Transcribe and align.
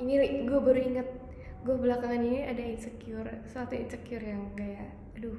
ini 0.00 0.46
gue 0.46 0.60
baru 0.60 0.80
inget 0.80 1.08
gue 1.64 1.76
belakangan 1.80 2.20
ini 2.20 2.44
ada 2.44 2.60
insecure 2.60 3.30
suatu 3.48 3.72
insecure 3.72 4.20
yang 4.20 4.52
kayak 4.52 4.92
aduh. 5.16 5.38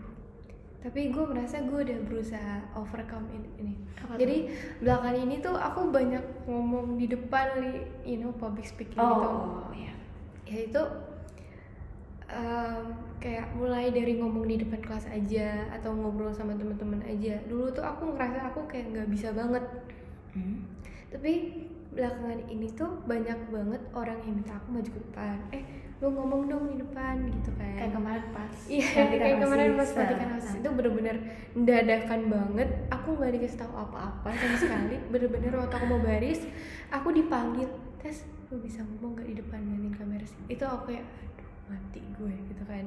Tapi 0.86 1.10
gue 1.10 1.26
merasa 1.26 1.66
gue 1.66 1.82
udah 1.82 1.98
berusaha 2.06 2.62
overcome 2.78 3.26
ini, 3.34 3.50
ini. 3.58 3.74
Apa 4.06 4.22
jadi 4.22 4.54
belakangan 4.86 5.18
ini 5.18 5.36
tuh 5.42 5.58
aku 5.58 5.90
banyak 5.90 6.22
ngomong 6.46 7.02
di 7.02 7.10
depan 7.10 7.58
li 7.58 7.74
you 8.06 8.22
know 8.22 8.34
public 8.38 8.70
speaking 8.70 8.98
gitu. 8.98 9.26
Oh 9.30 9.74
ya 9.74 9.94
ya 10.46 10.60
itu 10.70 10.82
em, 12.30 12.86
kayak 13.18 13.50
mulai 13.58 13.90
dari 13.90 14.22
ngomong 14.22 14.46
di 14.46 14.62
depan 14.62 14.82
kelas 14.86 15.10
aja 15.10 15.74
atau 15.74 15.90
ngobrol 15.94 16.30
sama 16.34 16.54
teman-teman 16.54 17.02
aja. 17.06 17.42
Dulu 17.50 17.74
tuh 17.74 17.82
aku 17.82 18.14
ngerasa 18.14 18.54
aku 18.54 18.70
kayak 18.70 18.94
nggak 18.94 19.10
bisa 19.10 19.34
banget. 19.34 19.66
Hmm. 20.36 20.68
tapi 21.16 21.64
belakangan 21.96 22.40
ini 22.52 22.68
tuh 22.76 22.92
banyak 23.08 23.40
banget 23.48 23.82
orang 23.96 24.20
yang 24.28 24.36
minta 24.44 24.54
aku 24.60 24.68
maju 24.76 24.90
ke 24.92 25.00
depan 25.00 25.38
eh 25.56 25.64
lu 26.04 26.12
ngomong 26.12 26.52
dong 26.52 26.68
di 26.68 26.76
depan 26.84 27.24
gitu 27.32 27.56
kan 27.56 27.72
kayak 27.80 27.96
kemarin 27.96 28.26
pas 28.36 28.52
Iya, 28.68 28.88
kayak 29.16 29.38
kemarin 29.40 29.72
pas 29.80 29.90
pelantikan 29.96 30.28
Nah, 30.36 30.54
itu 30.60 30.70
bener-bener 30.70 31.16
dadakan 31.56 32.22
banget. 32.28 32.70
Aku 32.92 33.16
nggak 33.16 33.32
dikasih 33.40 33.60
tahu 33.64 33.74
apa-apa 33.74 34.30
sama 34.36 34.58
sekali. 34.60 34.96
Bener-bener 35.14 35.52
waktu 35.56 35.76
aku 35.78 35.86
mau 35.88 36.02
baris, 36.04 36.44
aku 36.92 37.16
dipanggil, 37.16 37.70
tes 38.02 38.28
lu 38.52 38.60
bisa 38.62 38.84
ngomong 38.84 39.16
nggak 39.18 39.28
di 39.32 39.36
depan 39.40 39.60
gantiin 39.64 39.96
kamera 39.96 40.26
sih? 40.28 40.38
Itu 40.52 40.64
aku 40.68 40.94
kayak, 40.94 41.06
aduh 41.08 41.50
mati 41.72 42.02
gue 42.04 42.34
gitu 42.52 42.64
kan. 42.68 42.86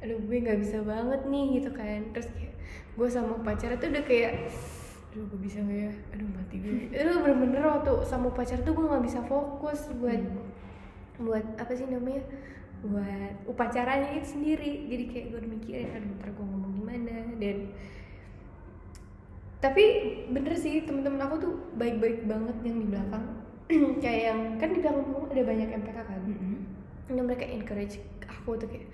Aduh 0.00 0.18
gue 0.22 0.36
nggak 0.38 0.58
bisa 0.62 0.78
banget 0.86 1.20
nih 1.26 1.46
gitu 1.60 1.70
kan. 1.74 2.00
Terus 2.14 2.28
kayak 2.32 2.54
gue 2.94 3.08
sama 3.10 3.34
pacar 3.42 3.74
tuh 3.76 3.88
udah 3.90 4.04
kayak 4.06 4.32
aduh 5.08 5.24
gue 5.32 5.40
bisa 5.40 5.58
nggak 5.64 5.78
ya? 5.88 5.92
Aduh 6.14 6.28
mati 6.36 6.56
gue 6.60 6.92
itu 6.92 7.14
bener-bener 7.24 7.62
waktu 7.64 7.92
sama 8.04 8.28
pacar 8.32 8.60
tuh 8.62 8.72
gue 8.76 8.84
nggak 8.86 9.04
bisa 9.04 9.20
fokus 9.24 9.88
buat 9.96 10.20
buat 11.18 11.44
apa 11.58 11.72
sih 11.74 11.88
namanya 11.88 12.22
buat 12.84 13.34
upacaranya 13.50 14.14
itu 14.14 14.38
sendiri. 14.38 14.86
Jadi 14.86 15.04
kayak 15.10 15.26
gue 15.34 15.40
mikirin 15.48 15.88
aduh 15.96 16.10
ntar 16.20 16.30
gue 16.30 16.44
ngomong 16.46 16.72
gimana 16.78 17.16
dan 17.40 17.72
tapi 19.58 19.82
bener 20.30 20.54
sih 20.54 20.86
temen-temen 20.86 21.18
aku 21.18 21.34
tuh 21.42 21.54
baik-baik 21.74 22.30
banget 22.30 22.56
yang 22.62 22.78
di 22.78 22.86
belakang. 22.94 23.26
Kayak 24.02 24.22
yang 24.32 24.40
kan 24.56 24.68
di 24.70 24.80
belakang 24.80 25.28
ada 25.28 25.42
banyak 25.44 25.68
MPK 25.82 25.98
kan? 25.98 26.22
Mm-mm. 26.24 26.56
dan 27.08 27.24
mereka 27.26 27.44
encourage 27.44 27.98
aku 28.28 28.56
tuh 28.56 28.68
kayak 28.68 28.88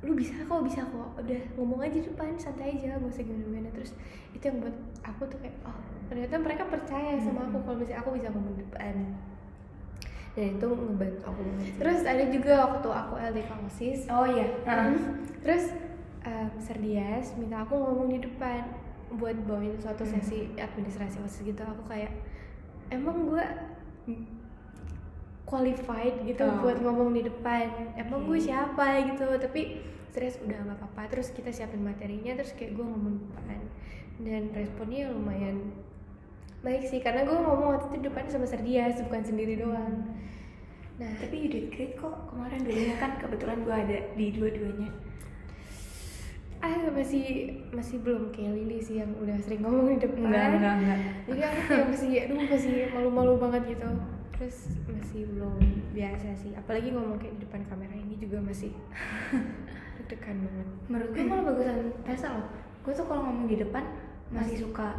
lu 0.00 0.16
bisa 0.16 0.32
kok 0.48 0.64
bisa 0.64 0.80
kok. 0.88 1.08
Udah 1.20 1.40
ngomong 1.60 1.80
aja 1.84 2.00
di 2.00 2.08
depan 2.08 2.32
santai 2.40 2.76
aja 2.76 2.96
gak 2.96 3.04
usah 3.04 3.20
gimana 3.20 3.44
gimana 3.44 3.68
terus 3.76 3.92
itu 4.32 4.44
yang 4.48 4.58
buat 4.64 4.76
aku 5.04 5.22
tuh 5.28 5.38
kayak 5.44 5.56
oh 5.68 5.76
ternyata 6.08 6.34
mereka 6.40 6.64
percaya 6.66 7.20
sama 7.20 7.46
aku 7.46 7.60
kalau 7.62 7.76
misalnya 7.78 8.00
aku 8.00 8.10
bisa 8.16 8.28
ngomong 8.32 8.54
di 8.56 8.64
depan. 8.64 8.94
Dan 10.30 10.56
itu 10.56 10.66
ngebantu 10.66 11.20
aku. 11.26 11.40
Banget 11.42 11.66
sih. 11.66 11.74
terus 11.76 12.00
ada 12.06 12.24
juga 12.30 12.52
waktu 12.64 12.88
aku 12.88 13.14
LDK 13.18 13.50
OSIS 13.66 14.00
oh 14.08 14.26
iya. 14.26 14.46
Nah. 14.64 14.94
terus 15.42 15.64
um, 16.22 16.48
Serdias 16.62 17.34
minta 17.36 17.66
aku 17.66 17.74
ngomong 17.76 18.08
di 18.14 18.18
depan 18.22 18.62
buat 19.10 19.34
bawain 19.44 19.74
suatu 19.82 20.06
Hmm. 20.06 20.22
sesi 20.22 20.54
administrasi 20.54 21.18
OSIS 21.20 21.42
gitu. 21.44 21.62
Aku 21.66 21.82
kayak 21.90 22.14
emang 22.94 23.26
gue 23.26 23.44
qualified 25.50 26.22
gitu 26.22 26.46
Oh. 26.46 26.62
buat 26.62 26.78
ngomong 26.78 27.10
di 27.10 27.26
depan. 27.26 27.66
Emang 27.98 28.22
gue 28.24 28.38
Oke. 28.38 28.46
siapa 28.46 29.02
gitu 29.02 29.26
tapi 29.42 29.82
serius 30.14 30.38
udah 30.38 30.54
nggak 30.62 30.78
apa-apa. 30.78 31.10
Terus 31.10 31.34
kita 31.34 31.50
siapin 31.50 31.82
materinya 31.82 32.38
terus 32.38 32.54
kayak 32.54 32.78
gue 32.78 32.86
ngomong 32.86 33.18
di 33.18 33.22
depan. 33.26 33.58
Dan 34.22 34.42
responnya 34.54 35.10
lumayan 35.10 35.74
baik 36.60 36.86
sih 36.86 37.00
karena 37.02 37.26
gue 37.26 37.34
ngomong 37.34 37.74
waktu 37.74 37.86
itu 37.90 37.96
di 37.98 38.06
depan 38.06 38.24
sama 38.30 38.46
Serdias 38.46 39.02
bukan 39.02 39.22
sendiri 39.26 39.58
doang. 39.58 40.14
Nah. 41.02 41.12
Tapi 41.18 41.34
you 41.34 41.48
did 41.50 41.74
great 41.74 41.98
kok. 41.98 42.30
Kemarin 42.30 42.62
dulunya 42.62 42.94
kan 43.02 43.18
kebetulan 43.18 43.58
gue 43.66 43.74
ada 43.74 43.98
di 44.14 44.26
dua-duanya. 44.30 44.92
Ah 46.60 46.76
masih 46.92 47.56
masih 47.72 48.04
belum 48.04 48.28
kayak 48.36 48.52
Lili 48.52 48.84
sih 48.84 49.00
yang 49.00 49.08
udah 49.16 49.32
sering 49.40 49.64
ngomong 49.64 49.96
di 49.96 50.04
depan. 50.04 50.28
Enggak. 50.28 50.76
Jadi 51.24 51.40
aku 51.40 51.60
kayak 51.66 51.86
masih 51.88 52.08
aduh 52.28 52.38
masih 52.44 52.74
malu-malu 52.92 53.34
banget 53.40 53.62
gitu 53.74 53.88
terus 54.40 54.72
masih 54.88 55.28
belum 55.36 55.60
biasa 55.92 56.32
sih 56.32 56.56
apalagi 56.56 56.96
ngomong 56.96 57.20
kayak 57.20 57.36
di 57.36 57.44
depan 57.44 57.60
kamera 57.68 57.92
ini 57.92 58.16
juga 58.16 58.40
masih 58.40 58.72
deg-degan 60.00 60.40
banget. 60.40 60.68
Menurut 60.88 61.10
gue 61.12 61.24
malah 61.28 61.44
bagusan 61.52 61.92
Tessa 62.08 62.40
loh 62.40 62.48
gue 62.80 62.92
tuh 62.96 63.04
kalau 63.04 63.28
ngomong 63.28 63.52
di 63.52 63.60
depan 63.60 63.84
masih 64.32 64.64
suka 64.64 64.96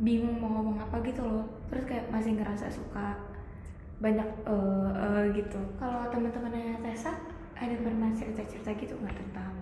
bingung 0.00 0.40
mau 0.40 0.48
ngomong 0.48 0.80
apa 0.80 0.96
gitu 1.04 1.20
loh. 1.20 1.44
Terus 1.68 1.84
kayak 1.84 2.08
masih 2.08 2.32
ngerasa 2.40 2.72
suka 2.72 3.20
banyak 4.00 4.24
eh 4.48 4.88
eh, 4.96 5.24
gitu. 5.36 5.60
Kalau 5.76 6.08
teman-temannya 6.08 6.80
Tessa 6.80 7.12
ada 7.52 7.76
pernah 7.84 8.08
cerita-cerita 8.16 8.72
gitu 8.80 8.96
nggak 8.96 9.12
tentang 9.12 9.52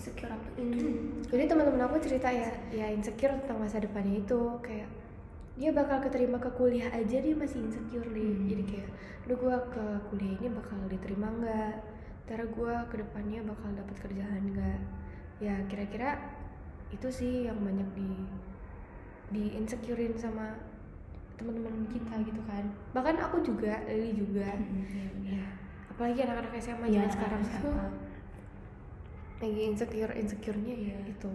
insecure 0.00 0.32
apa? 0.32 0.48
Gitu. 0.56 0.88
jadi 1.30 1.44
teman-teman 1.46 1.86
aku 1.86 2.00
cerita 2.02 2.26
ya 2.26 2.50
ya 2.74 2.90
insecure 2.90 3.36
tentang 3.38 3.62
masa 3.62 3.78
depannya 3.78 4.18
itu 4.18 4.40
kayak 4.58 4.90
dia 5.52 5.70
bakal 5.70 6.00
keterima 6.00 6.40
ke 6.40 6.48
kuliah 6.56 6.88
aja 6.90 7.20
dia 7.20 7.34
masih 7.36 7.60
insecure 7.62 8.08
nih. 8.08 8.24
Hmm. 8.24 8.48
jadi 8.48 8.62
kayak 8.64 8.88
aduh 9.22 9.38
gue 9.38 9.56
ke 9.70 9.84
kuliah 10.10 10.32
ini 10.36 10.48
bakal 10.50 10.78
diterima 10.88 11.28
nggak? 11.30 11.74
Ntar 12.24 12.40
gue 12.48 12.74
ke 12.88 12.94
depannya 12.98 13.40
bakal 13.44 13.68
dapat 13.72 13.96
kerjaan 14.00 14.42
nggak? 14.50 14.80
Ya 15.38 15.54
kira-kira 15.68 16.16
itu 16.88 17.08
sih 17.08 17.46
yang 17.46 17.60
banyak 17.60 17.88
di 17.92 18.10
di 19.32 19.44
insecurein 19.56 20.12
sama 20.14 20.56
teman-teman 21.36 21.88
kita 21.88 22.14
gitu 22.22 22.40
kan. 22.44 22.64
Bahkan 22.92 23.16
aku 23.20 23.40
juga 23.42 23.80
Lili 23.86 24.12
juga. 24.16 24.48
Ya 25.20 25.44
apalagi 25.92 26.24
anak-anak 26.24 26.56
SMA 26.56 26.86
Iya, 26.88 27.04
zaman 27.04 27.12
sekarang 27.12 27.42
tuh 27.60 27.74
SMA. 27.76 27.88
lagi 29.42 29.62
insecure 29.66 30.14
insecurenya 30.14 30.72
ya 30.72 30.96
Iya. 30.96 30.98
itu 31.12 31.32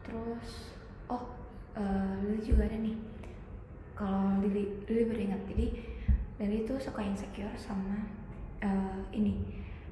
terus 0.00 0.48
oh 1.06 1.22
eh, 1.74 2.14
Lili 2.24 2.40
juga 2.40 2.64
ada 2.64 2.78
nih 2.78 2.96
kalau 3.96 4.38
Lili 4.44 4.68
Lili 4.86 5.02
beringat 5.08 5.40
jadi 5.48 5.66
Lili 6.36 6.68
tuh 6.68 6.76
suka 6.76 7.00
insecure 7.00 7.56
sama 7.56 7.96
eh, 8.60 8.98
ini. 9.16 9.40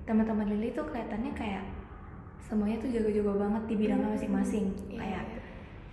Teman-teman 0.04 0.44
Lili 0.44 0.76
tuh 0.76 0.84
kelihatannya 0.84 1.32
kayak 1.32 1.64
semuanya 2.44 2.76
tuh 2.76 2.92
jago-jago 2.92 3.40
banget 3.40 3.62
di 3.64 3.74
bidangnya 3.80 4.12
Hmm. 4.12 4.16
masing-masing. 4.20 4.66
Iya, 4.92 5.00
kayak 5.00 5.24
iya. 5.24 5.40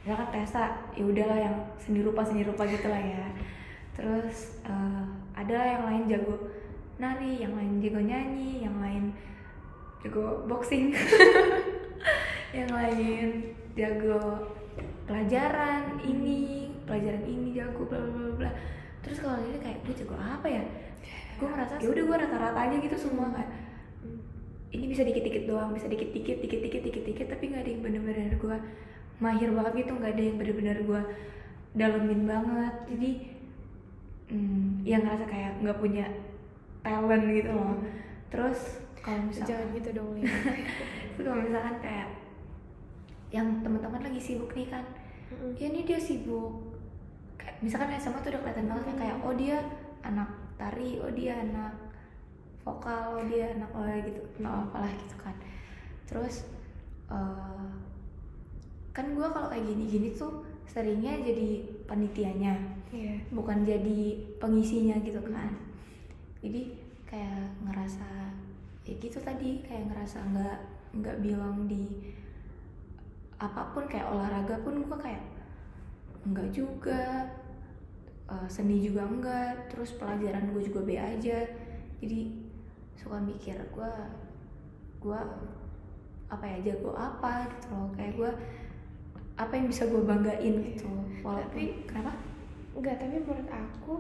misalkan 0.04 0.30
Tessa 0.36 0.64
ya 0.92 1.04
udahlah 1.08 1.40
yang 1.40 1.56
seni 1.80 2.04
rupa 2.04 2.22
seni 2.28 2.44
rupa 2.44 2.68
gitu 2.68 2.92
lah 2.92 3.00
ya. 3.00 3.32
Terus 3.96 4.60
eh, 4.68 5.04
ada 5.32 5.58
yang 5.58 5.84
lain 5.88 6.04
jago 6.12 6.36
nari 7.00 7.40
yang 7.40 7.56
lain 7.56 7.80
jago 7.80 8.04
nyanyi 8.04 8.68
yang 8.68 8.76
lain 8.84 9.16
jago 10.04 10.44
boxing. 10.46 10.92
Yang 12.52 12.70
lain 12.76 13.28
jago 13.80 14.20
pelajaran 15.08 16.04
ini 16.04 16.71
pelajaran 16.91 17.24
ini 17.24 17.56
jago 17.56 17.88
bla 17.88 18.03
bla 18.03 18.31
bla 18.35 18.52
terus 19.00 19.18
kalau 19.24 19.40
ini 19.40 19.57
kayak 19.63 19.79
gue 19.88 19.96
jago 20.03 20.13
apa 20.19 20.46
ya? 20.46 20.63
Gue 21.40 21.47
merasa 21.47 21.79
ya 21.79 21.88
udah 21.88 22.03
gue 22.03 22.18
rata-rata 22.19 22.59
aja 22.59 22.75
gitu 22.78 22.97
semua 23.00 23.31
kayak 23.31 23.50
ini 24.75 24.85
bisa 24.91 25.02
dikit-dikit 25.07 25.47
doang 25.47 25.72
bisa 25.72 25.88
dikit-dikit 25.88 26.38
dikit-dikit 26.44 26.81
dikit-dikit 26.85 27.28
tapi 27.31 27.44
nggak 27.50 27.63
ada 27.63 27.72
yang 27.72 27.81
bener-bener 27.81 28.35
gue 28.35 28.57
mahir 29.24 29.50
banget 29.56 29.74
gitu 29.88 29.91
nggak 29.96 30.12
ada 30.12 30.24
yang 30.28 30.35
bener-bener 30.38 30.78
gue 30.84 31.02
dalemin 31.72 32.22
banget. 32.28 32.75
Jadi 32.91 33.12
hmm, 34.35 34.84
yang 34.84 35.02
ngerasa 35.08 35.25
kayak 35.31 35.52
nggak 35.63 35.79
punya 35.79 36.06
talent 36.84 37.25
gitu 37.31 37.50
loh. 37.56 37.79
Terus 38.29 38.59
kalau 39.02 39.25
misalkan 39.25 39.50
jangan 39.50 39.68
gitu 39.81 39.90
dong 39.97 40.09
Terus 41.18 41.25
kalau 41.25 41.41
misalkan 41.41 41.75
kayak 41.81 42.08
yang 43.31 43.47
teman-teman 43.63 44.02
lagi 44.03 44.22
sibuk 44.22 44.52
nih 44.53 44.68
kan 44.68 44.84
Mm-mm. 45.31 45.56
ya 45.56 45.72
ini 45.72 45.88
dia 45.88 45.97
sibuk 45.97 46.71
misalkan 47.62 47.94
SMA 48.02 48.18
tuh 48.26 48.34
udah 48.34 48.42
kelihatan 48.42 48.68
banget 48.68 48.86
kayak 48.98 49.18
oh 49.22 49.34
dia 49.38 49.62
anak 50.02 50.30
tari 50.58 50.98
oh 50.98 51.14
dia 51.14 51.38
anak 51.38 51.74
vokal 52.66 53.22
oh 53.22 53.24
dia 53.30 53.53
anak 53.53 53.70
apa 53.74 54.02
gitu 54.06 54.22
atau 54.41 54.66
apalah 54.66 54.91
gitu 54.97 55.16
kan. 55.22 55.35
Terus 56.09 56.35
eh, 57.14 57.70
kan 58.91 59.06
gue 59.14 59.28
kalau 59.30 59.47
kayak 59.47 59.66
gini-gini 59.66 60.12
tuh 60.18 60.44
seringnya 60.68 61.22
jadi 61.22 61.64
panitianya 61.85 62.53
iya. 62.91 63.16
bukan 63.30 63.62
jadi 63.62 64.00
pengisinya 64.41 64.97
gitu 65.06 65.22
kan. 65.22 65.53
Jadi 66.41 66.74
kayak 67.06 67.46
ngerasa 67.62 68.09
ya 68.82 68.94
gitu 68.97 69.22
tadi 69.22 69.62
kayak 69.62 69.94
ngerasa 69.94 70.18
nggak 70.34 70.58
nggak 70.97 71.18
bilang 71.22 71.70
di 71.70 71.85
apa 73.38 73.74
pun 73.74 73.85
kayak 73.85 74.09
olahraga 74.09 74.58
pun 74.66 74.82
gue 74.82 74.97
kayak 74.97 75.24
enggak 76.26 76.50
juga 76.53 77.26
Eh, 78.32 78.48
seni 78.48 78.80
juga 78.80 79.04
enggak 79.04 79.68
terus 79.68 79.92
pelajaran 80.00 80.56
gue 80.56 80.64
juga 80.64 80.88
B 80.88 80.96
aja. 80.96 81.44
Jadi 82.00 82.32
suka 82.96 83.20
mikir 83.20 83.60
gue 83.76 83.94
gue 85.04 85.22
apa 86.32 86.46
ya 86.48 86.58
jago 86.72 86.96
apa 86.96 87.52
gitu 87.52 87.68
loh. 87.76 87.92
Kayak 87.92 88.14
gue 88.16 88.32
apa 89.36 89.52
yang 89.52 89.68
bisa 89.68 89.84
gue 89.92 90.00
banggain 90.00 90.56
gitu. 90.64 90.88
Walaupun 91.28 91.52
Tapi- 91.52 91.76
kenapa? 91.84 92.16
Enggak, 92.72 93.04
tapi 93.04 93.20
menurut 93.20 93.50
aku 93.52 93.94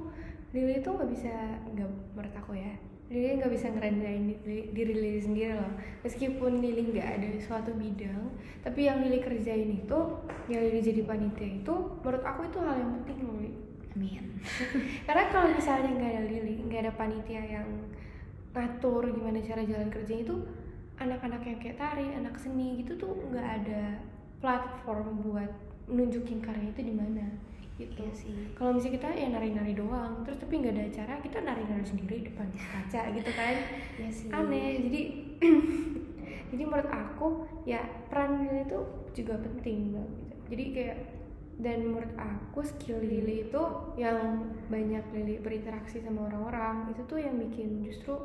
Lili 0.51 0.83
itu 0.83 0.87
nggak 0.87 1.11
bisa 1.11 1.31
nggak 1.75 1.87
menurut 2.15 2.35
aku 2.35 2.55
ya 2.59 2.71
Lili 3.11 3.39
nggak 3.39 3.51
bisa 3.51 3.67
ngerendahin 3.71 4.35
diri, 4.43 4.71
diri 4.71 4.93
Lili 4.95 5.19
sendiri 5.19 5.59
loh. 5.59 5.75
Meskipun 6.07 6.63
Lili 6.63 6.91
nggak 6.95 7.07
ada 7.19 7.27
suatu 7.43 7.75
bidang 7.75 8.31
tapi 8.63 8.87
yang 8.87 9.03
Lili 9.03 9.19
kerjain 9.19 9.75
itu 9.75 9.99
yang 10.47 10.61
Lili 10.63 10.79
jadi 10.79 11.03
panitia 11.03 11.59
itu 11.63 11.75
menurut 11.99 12.23
aku 12.23 12.47
itu 12.47 12.57
hal 12.63 12.79
yang 12.79 12.91
penting 13.03 13.19
loh. 13.27 13.35
Amin. 13.95 14.25
Karena 15.07 15.23
kalau 15.31 15.51
misalnya 15.51 15.91
nggak 15.91 16.11
ada 16.15 16.23
Lili 16.27 16.55
nggak 16.67 16.81
ada 16.87 16.93
panitia 16.95 17.43
yang 17.43 17.67
ngatur 18.51 19.07
gimana 19.11 19.39
cara 19.39 19.63
jalan 19.63 19.87
kerjanya 19.87 20.23
itu 20.27 20.35
anak-anak 20.99 21.41
yang 21.47 21.59
kayak 21.59 21.79
tari 21.79 22.13
anak 22.13 22.35
seni 22.35 22.83
gitu 22.83 22.99
tuh 22.99 23.13
nggak 23.31 23.47
ada 23.63 23.97
platform 24.43 25.23
buat 25.23 25.51
nunjukin 25.87 26.43
karya 26.43 26.69
itu 26.69 26.81
di 26.83 26.93
mana 26.93 27.25
gitu. 27.79 28.03
Iya 28.05 28.13
sih. 28.13 28.35
kalau 28.53 28.77
misalnya 28.77 29.01
kita 29.01 29.09
ya 29.17 29.27
nari-nari 29.33 29.73
doang 29.73 30.21
terus 30.21 30.37
tapi 30.37 30.61
nggak 30.61 30.75
ada 30.77 30.83
acara 30.85 31.13
kita 31.23 31.37
nari-nari 31.41 31.85
sendiri 31.85 32.15
depan 32.29 32.47
kaca 32.53 33.01
gitu 33.15 33.31
kan. 33.33 33.55
Iya 33.97 34.09
sih. 34.11 34.27
aneh. 34.29 34.69
Jadi 34.85 35.01
jadi 36.51 36.63
menurut 36.67 36.89
aku 36.91 37.27
ya 37.65 37.81
peran 38.11 38.45
itu 38.45 38.79
juga 39.15 39.39
penting 39.41 39.95
banget 39.95 40.11
gitu. 40.21 40.35
Jadi 40.53 40.63
kayak 40.75 40.97
dan 41.61 41.93
menurut 41.93 42.09
aku 42.17 42.65
skill 42.65 42.97
Lili 43.05 43.45
itu 43.45 43.63
yang 43.93 44.49
banyak 44.67 45.05
Lili 45.13 45.37
berinteraksi 45.37 46.01
sama 46.01 46.25
orang-orang 46.25 46.89
itu 46.89 47.05
tuh 47.05 47.21
yang 47.21 47.37
bikin 47.37 47.85
justru 47.85 48.17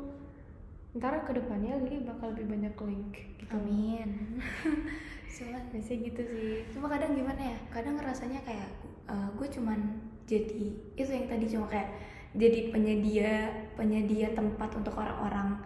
ntar 0.97 1.21
ke 1.21 1.37
depannya 1.37 1.77
Lili 1.85 2.01
bakal 2.01 2.33
lebih 2.33 2.49
banyak 2.49 2.73
link 2.81 3.13
gitu. 3.37 3.53
Amin. 3.53 4.41
Soalnya 5.33 5.61
biasanya 5.69 5.99
gitu 6.09 6.21
sih. 6.25 6.53
Cuma 6.73 6.89
kadang 6.89 7.13
gimana 7.13 7.37
ya 7.37 7.57
kadang 7.69 8.01
ngerasanya 8.01 8.41
kayak 8.41 8.69
gue 9.07 9.47
cuman 9.53 9.79
jadi 10.27 10.73
itu 10.97 11.07
yang 11.07 11.29
tadi 11.29 11.45
cuma 11.47 11.69
kayak 11.69 11.93
jadi 12.35 12.73
penyedia 12.73 13.31
penyedia 13.77 14.33
tempat 14.33 14.73
untuk 14.75 14.97
orang-orang 14.97 15.61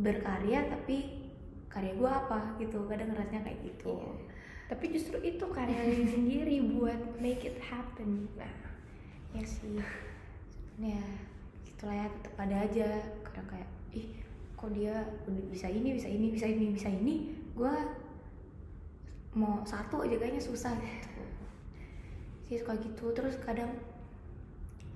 berkarya 0.00 0.64
tapi 0.72 1.28
karya 1.68 1.92
gue 1.92 2.08
apa 2.08 2.56
gitu. 2.56 2.88
Kadang 2.88 3.12
ngerasanya 3.12 3.44
kayak 3.44 3.60
gitu. 3.68 4.00
Iya. 4.00 4.25
Tapi 4.66 4.84
justru 4.90 5.18
itu 5.22 5.46
karya 5.50 5.78
sendiri 6.10 6.58
buat 6.74 6.98
make 7.22 7.46
it 7.46 7.58
happen. 7.62 8.26
Nah 8.34 8.50
ya 9.34 9.42
sih. 9.46 9.78
Ya 10.82 11.02
gitulah 11.66 11.94
ya 11.94 12.06
tetap 12.10 12.34
ada 12.38 12.56
aja. 12.66 12.88
Kadang 13.22 13.46
kayak 13.46 13.68
ih 13.94 14.06
kok 14.56 14.70
dia 14.74 15.06
bisa 15.50 15.70
ini 15.70 15.94
bisa 15.94 16.08
ini 16.10 16.26
bisa 16.34 16.46
ini 16.50 16.66
bisa 16.74 16.88
ini? 16.90 17.14
Gue 17.54 17.74
mau 19.36 19.62
satu 19.62 20.02
aja 20.02 20.16
kayaknya 20.18 20.42
susah 20.42 20.74
gitu. 20.80 21.22
Sih 22.50 22.58
suka 22.58 22.74
gitu. 22.82 23.14
Terus 23.14 23.38
kadang 23.38 23.70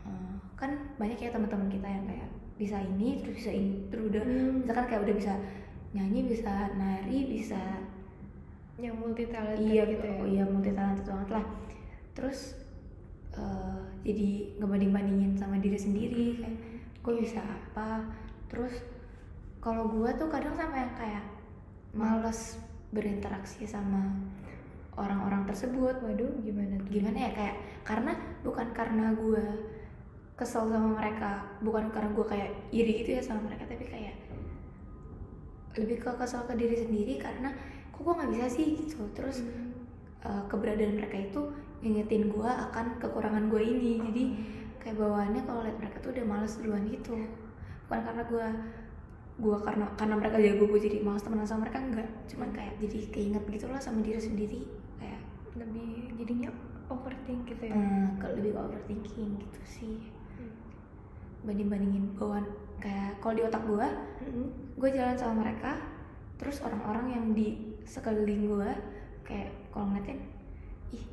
eh, 0.02 0.34
kan 0.58 0.70
banyak 0.98 1.18
ya 1.18 1.30
teman-teman 1.30 1.70
kita 1.70 1.88
yang 1.88 2.04
kayak 2.04 2.30
bisa 2.60 2.76
ini 2.76 3.24
terus 3.24 3.40
bisa 3.40 3.52
ini 3.56 3.88
terus 3.88 4.12
udah 4.12 4.20
Hmm. 4.20 4.60
misalkan 4.60 4.84
kayak 4.84 5.02
udah 5.08 5.16
bisa 5.16 5.32
nyanyi 5.96 6.28
bisa 6.28 6.68
nari 6.76 7.24
bisa 7.24 7.56
yang 8.80 8.96
multi 8.96 9.28
talent 9.28 9.60
iya 9.60 9.84
gitu 9.84 10.04
ya? 10.04 10.16
iya 10.24 10.44
multi 10.48 10.70
talented 10.72 11.04
banget 11.04 11.28
lah. 11.36 11.44
Terus 12.16 12.38
eh, 13.36 13.80
jadi 14.04 14.30
ngebanding 14.58 14.92
bandingin 14.92 15.32
sama 15.36 15.60
diri 15.60 15.78
sendiri 15.78 16.26
kayak 16.40 16.56
gue 17.00 17.14
bisa 17.20 17.40
apa? 17.44 18.08
Terus 18.48 18.74
kalau 19.60 19.92
gue 19.92 20.10
tuh 20.16 20.28
kadang 20.32 20.56
sama 20.56 20.76
yang 20.80 20.94
kayak 20.96 21.24
males 21.92 22.56
berinteraksi 22.90 23.68
sama 23.68 24.16
orang-orang 24.96 25.46
tersebut. 25.46 26.00
Waduh 26.00 26.40
gimana 26.42 26.80
tuh? 26.80 26.88
Gimana 26.88 27.18
ya 27.28 27.30
kayak 27.36 27.56
karena 27.84 28.12
bukan 28.42 28.68
karena 28.72 29.12
gue 29.14 29.44
kesel 30.40 30.72
sama 30.72 30.96
mereka 30.96 31.44
bukan 31.60 31.92
karena 31.92 32.16
gue 32.16 32.24
kayak 32.24 32.50
iri 32.72 33.04
gitu 33.04 33.20
ya 33.20 33.22
sama 33.22 33.44
mereka 33.44 33.68
tapi 33.68 33.84
kayak 33.84 34.16
lebih 35.76 36.00
ke 36.00 36.10
kesel 36.16 36.48
ke 36.48 36.56
diri 36.56 36.80
sendiri 36.80 37.20
karena 37.20 37.52
kok 38.00 38.08
gue 38.08 38.14
nggak 38.16 38.32
bisa 38.32 38.46
sih 38.48 38.66
gitu 38.80 39.04
terus 39.12 39.44
Hmm. 39.44 39.76
uh, 40.24 40.42
keberadaan 40.48 40.96
mereka 40.96 41.20
itu 41.20 41.40
ngingetin 41.80 42.32
gue 42.32 42.48
akan 42.48 42.96
kekurangan 42.96 43.48
gue 43.48 43.60
ini 43.60 44.00
jadi 44.00 44.22
kayak 44.80 44.96
bawaannya 44.96 45.44
kalau 45.44 45.60
lihat 45.60 45.76
mereka 45.76 46.00
tuh 46.00 46.16
udah 46.16 46.24
males 46.24 46.56
duluan 46.56 46.88
gitu 46.88 47.12
bukan 47.84 48.00
karena 48.00 48.22
gue 48.24 48.46
gue 49.36 49.56
karena 49.60 49.84
karena 49.96 50.14
mereka 50.16 50.36
jago 50.36 50.64
gue 50.66 50.80
jadi 50.80 50.98
males 51.00 51.20
temenan 51.20 51.44
sama 51.44 51.68
mereka 51.68 51.78
enggak 51.80 52.08
cuman 52.24 52.48
kayak 52.52 52.74
jadi 52.78 52.98
keinget 53.08 53.44
gitu 53.44 53.66
lah 53.68 53.76
sama 53.76 54.00
diri 54.00 54.16
sendiri 54.16 54.60
kayak 54.96 55.20
lebih 55.56 56.16
jadinya 56.16 56.48
overthink 56.88 57.44
gitu 57.44 57.68
ya 57.68 57.76
eh, 57.76 58.08
ke 58.16 58.26
lebih 58.32 58.56
overthinking 58.56 59.36
gitu 59.36 59.60
sih 59.62 59.96
Hmm. 60.30 60.56
banding 61.44 61.68
bandingin 61.68 62.04
bawaan 62.16 62.48
kayak 62.80 63.20
kalau 63.20 63.36
di 63.36 63.44
otak 63.44 63.60
gue 63.60 63.88
Mm-mm. 64.24 64.48
gue 64.76 64.88
jalan 64.88 65.12
sama 65.12 65.44
mereka 65.44 65.76
terus 66.36 66.64
orang-orang 66.64 67.12
yang 67.12 67.24
di 67.32 67.69
sekeliling 67.90 68.46
gue 68.46 68.70
kayak 69.26 69.50
kalau 69.74 69.90
ngeliatin 69.90 70.22
ih 70.94 71.04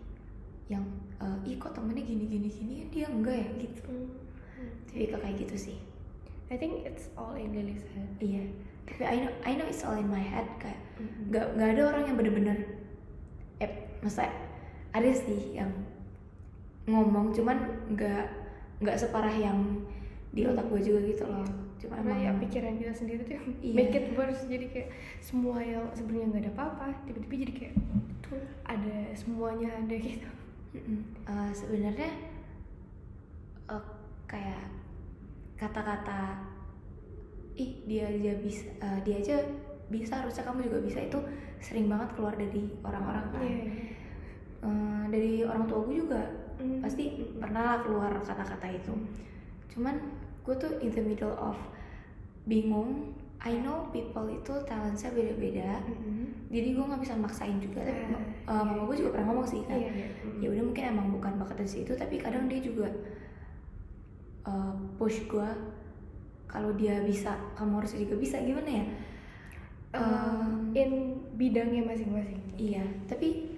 yang 0.70 0.86
eh, 1.18 1.50
ih 1.50 1.58
kok 1.58 1.74
temennya 1.74 2.06
gini 2.06 2.30
gini 2.30 2.48
gini 2.54 2.76
dia 2.94 3.10
enggak 3.10 3.42
ya? 3.42 3.48
Gitu. 3.66 3.94
Hmm. 4.58 4.74
jadi 4.94 5.18
kayak 5.18 5.36
gitu 5.42 5.56
sih. 5.58 5.78
I 6.48 6.56
think 6.56 6.86
it's 6.86 7.10
all 7.18 7.34
in 7.34 7.52
Lily's 7.52 7.84
head. 7.92 8.10
Iya. 8.22 8.46
Tapi 8.88 9.04
I 9.04 9.16
know 9.26 9.34
I 9.44 9.52
know 9.58 9.68
it's 9.68 9.84
all 9.84 9.98
in 9.98 10.08
my 10.08 10.22
head 10.22 10.48
kayak 10.62 10.80
nggak 11.28 11.46
nggak 11.58 11.70
ada 11.76 11.82
orang 11.92 12.04
yang 12.08 12.18
bener-bener 12.18 12.58
eh 13.60 13.72
masa 14.00 14.30
ada 14.96 15.12
sih 15.12 15.58
yang 15.58 15.70
ngomong 16.88 17.36
cuman 17.36 17.58
nggak 17.92 18.26
nggak 18.80 18.98
separah 18.98 19.34
yang 19.34 19.60
di 20.32 20.48
otak 20.48 20.66
gue 20.72 20.82
juga 20.82 21.00
gitu 21.04 21.26
loh 21.28 21.67
cuma 21.78 21.94
karena 21.96 22.16
ya 22.18 22.32
pikiran 22.36 22.74
kita 22.76 22.90
sendiri 22.92 23.22
tuh 23.22 23.38
Iya. 23.62 23.74
make 23.74 23.94
it 23.94 24.08
worse 24.14 24.44
jadi 24.46 24.66
kayak 24.68 24.90
semua 25.20 25.58
yang 25.60 25.86
sebenarnya 25.94 26.26
nggak 26.28 26.44
ada 26.44 26.52
apa-apa 26.54 26.86
tiba-tiba 27.06 27.36
jadi 27.46 27.54
kayak 27.54 27.74
tuh 28.20 28.40
ada 28.64 28.98
semuanya 29.14 29.70
ada 29.78 29.96
gitu. 29.96 30.30
Eh, 31.24 31.52
sebenarnya 31.54 32.10
eh, 33.68 33.84
kayak 34.26 34.64
kata-kata 35.56 36.42
ih 37.54 37.82
dia 37.86 38.06
aja 38.08 38.32
bisa 38.38 38.66
eh, 38.78 39.00
dia 39.02 39.16
aja 39.18 39.36
bisa 39.88 40.14
harusnya 40.20 40.44
kamu 40.44 40.68
juga 40.68 40.80
bisa 40.84 41.00
itu 41.00 41.20
sering 41.58 41.88
banget 41.88 42.10
keluar 42.14 42.34
dari 42.34 42.70
orang-orang 42.82 43.26
kan 43.32 43.42
Iya. 43.42 43.64
Eh, 44.58 45.04
dari 45.10 45.34
orang 45.42 45.66
tua 45.66 45.86
gue 45.86 45.98
juga 45.98 46.22
Mm. 46.58 46.82
pasti 46.82 47.14
pernah 47.38 47.62
lah 47.64 47.78
keluar 47.86 48.10
kata-kata 48.18 48.66
itu 48.74 48.90
cuman 49.70 49.94
gue 50.48 50.56
tuh 50.56 50.72
in 50.80 50.90
the 50.96 51.04
middle 51.04 51.36
of 51.36 51.60
bingung. 52.48 53.12
I 53.38 53.54
know 53.62 53.86
people 53.94 54.26
itu 54.32 54.50
talentnya 54.66 55.14
beda-beda. 55.14 55.78
Mm-mm. 55.86 56.50
jadi 56.50 56.74
gue 56.74 56.84
nggak 56.90 57.02
bisa 57.04 57.14
maksain 57.20 57.60
juga. 57.62 57.84
Tapi 57.86 58.16
Ah, 58.48 58.60
eh, 58.60 58.64
mama 58.64 58.88
gue 58.88 58.96
juga 58.98 59.20
pernah 59.20 59.28
ngomong 59.30 59.46
sih 59.46 59.62
kan. 59.68 59.76
Iya, 59.78 59.92
iya. 59.94 60.08
Mm. 60.24 60.40
ya 60.42 60.48
udah 60.56 60.64
mungkin 60.72 60.84
emang 60.90 61.08
bukan 61.12 61.32
bakat 61.38 61.56
dari 61.62 61.70
situ 61.70 61.92
tapi 61.94 62.16
kadang 62.18 62.48
dia 62.48 62.64
juga 62.64 62.88
uh, 64.48 64.74
push 64.96 65.28
gue 65.28 65.50
kalau 66.48 66.72
dia 66.80 67.04
bisa 67.04 67.36
kamu 67.60 67.84
harus 67.84 67.94
juga 67.94 68.16
bisa. 68.18 68.40
Gimana 68.42 68.72
ya? 68.72 68.86
Um, 69.94 70.02
Um, 70.02 70.52
in 70.74 70.92
bidangnya 71.38 71.84
masing-masing. 71.86 72.42
Iya 72.58 72.88
tapi 73.06 73.54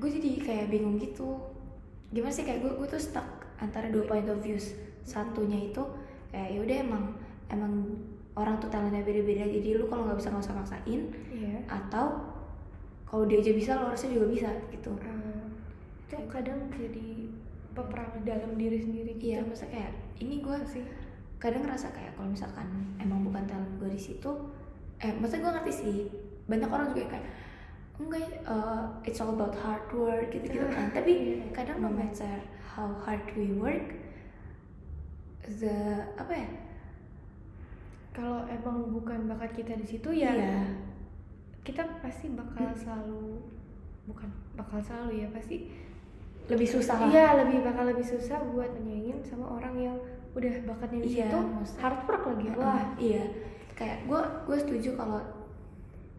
gue 0.00 0.08
jadi 0.08 0.30
kayak 0.40 0.66
bingung 0.72 0.96
gitu. 0.96 1.36
Gimana 2.14 2.32
sih 2.32 2.46
kayak 2.46 2.64
gue 2.64 2.72
gue 2.80 2.88
tuh 2.88 3.02
stuck 3.02 3.26
antara 3.60 3.92
dua 3.92 4.08
point 4.08 4.24
of 4.30 4.40
views 4.40 4.72
satunya 5.04 5.70
itu 5.70 5.82
kayak 6.32 6.48
ya 6.50 6.58
udah 6.64 6.76
emang 6.80 7.04
emang 7.52 7.72
orang 8.34 8.58
tuh 8.58 8.66
talentnya 8.66 9.06
beda-beda 9.06 9.46
jadi 9.46 9.78
lu 9.78 9.86
kalau 9.86 10.10
nggak 10.10 10.18
bisa 10.18 10.28
nggak 10.34 10.42
usah 10.42 10.56
maksain 10.58 11.00
iya. 11.30 11.62
atau 11.70 12.18
kalau 13.06 13.30
dia 13.30 13.38
aja 13.38 13.54
bisa 13.54 13.78
lo 13.78 13.94
harusnya 13.94 14.10
juga 14.18 14.26
bisa 14.26 14.48
gitu. 14.74 14.90
Uh, 14.98 15.46
itu 16.02 16.18
kadang 16.26 16.58
jadi 16.74 17.30
peperangan 17.70 18.26
dalam 18.26 18.58
diri 18.58 18.82
sendiri 18.82 19.14
gitu. 19.14 19.38
Iya 19.38 19.46
maksudnya 19.46 19.70
kayak 19.78 19.92
ini 20.18 20.42
gue 20.42 20.58
sih. 20.66 20.84
kadang 21.38 21.60
ngerasa 21.68 21.92
kayak 21.92 22.16
kalau 22.16 22.32
misalkan 22.32 22.64
emang 22.96 23.20
bukan 23.20 23.44
talent 23.44 23.76
gue 23.76 23.90
di 23.92 24.00
situ 24.00 24.32
eh 24.96 25.12
maksudnya 25.12 25.44
gue 25.44 25.52
ngerti 25.60 25.72
sih 25.76 25.96
banyak 26.48 26.70
orang 26.72 26.88
juga 26.96 27.04
kayak 27.12 27.26
enggak 28.00 28.24
uh, 28.48 28.88
it's 29.04 29.20
all 29.20 29.28
about 29.36 29.52
hard 29.60 29.84
work 29.92 30.32
gitu 30.32 30.48
gitu 30.48 30.66
kan. 30.74 30.88
Tapi 30.90 31.12
Iya. 31.12 31.52
kadang 31.52 31.84
no 31.84 31.92
matter 31.92 32.40
how 32.64 32.90
hard 33.04 33.22
we 33.36 33.52
work 33.54 33.94
the 35.46 35.74
apa 36.14 36.32
ya? 36.32 36.48
Kalau 38.10 38.46
emang 38.46 38.94
bukan 38.94 39.26
bakat 39.26 39.50
kita 39.54 39.74
di 39.74 39.86
situ 39.88 40.08
ya 40.14 40.30
iya. 40.30 40.62
kita 41.60 41.82
pasti 41.98 42.30
bakal 42.30 42.70
selalu 42.70 43.42
bukan 44.04 44.28
bakal 44.54 44.78
selalu 44.78 45.24
ya 45.24 45.28
pasti 45.32 45.66
lebih 46.46 46.68
susah 46.68 46.94
lah. 47.00 47.08
Iya 47.10 47.26
lebih 47.42 47.64
bakal 47.64 47.84
lebih 47.88 48.04
susah 48.04 48.38
buat 48.52 48.70
menyaingin 48.76 49.18
sama 49.24 49.58
orang 49.58 49.74
yang 49.74 49.96
udah 50.36 50.52
bakatnya 50.68 51.00
di 51.02 51.10
Iya, 51.16 51.26
situ. 51.26 51.38
maksud- 51.40 51.78
hard 51.80 51.98
work 52.04 52.24
lagi. 52.28 52.46
Heeh, 52.46 52.58
wah. 52.60 52.84
iya. 53.00 53.24
Kayak 53.74 53.98
gue 54.06 54.20
gue 54.46 54.56
setuju 54.60 54.90
kalau 54.94 55.20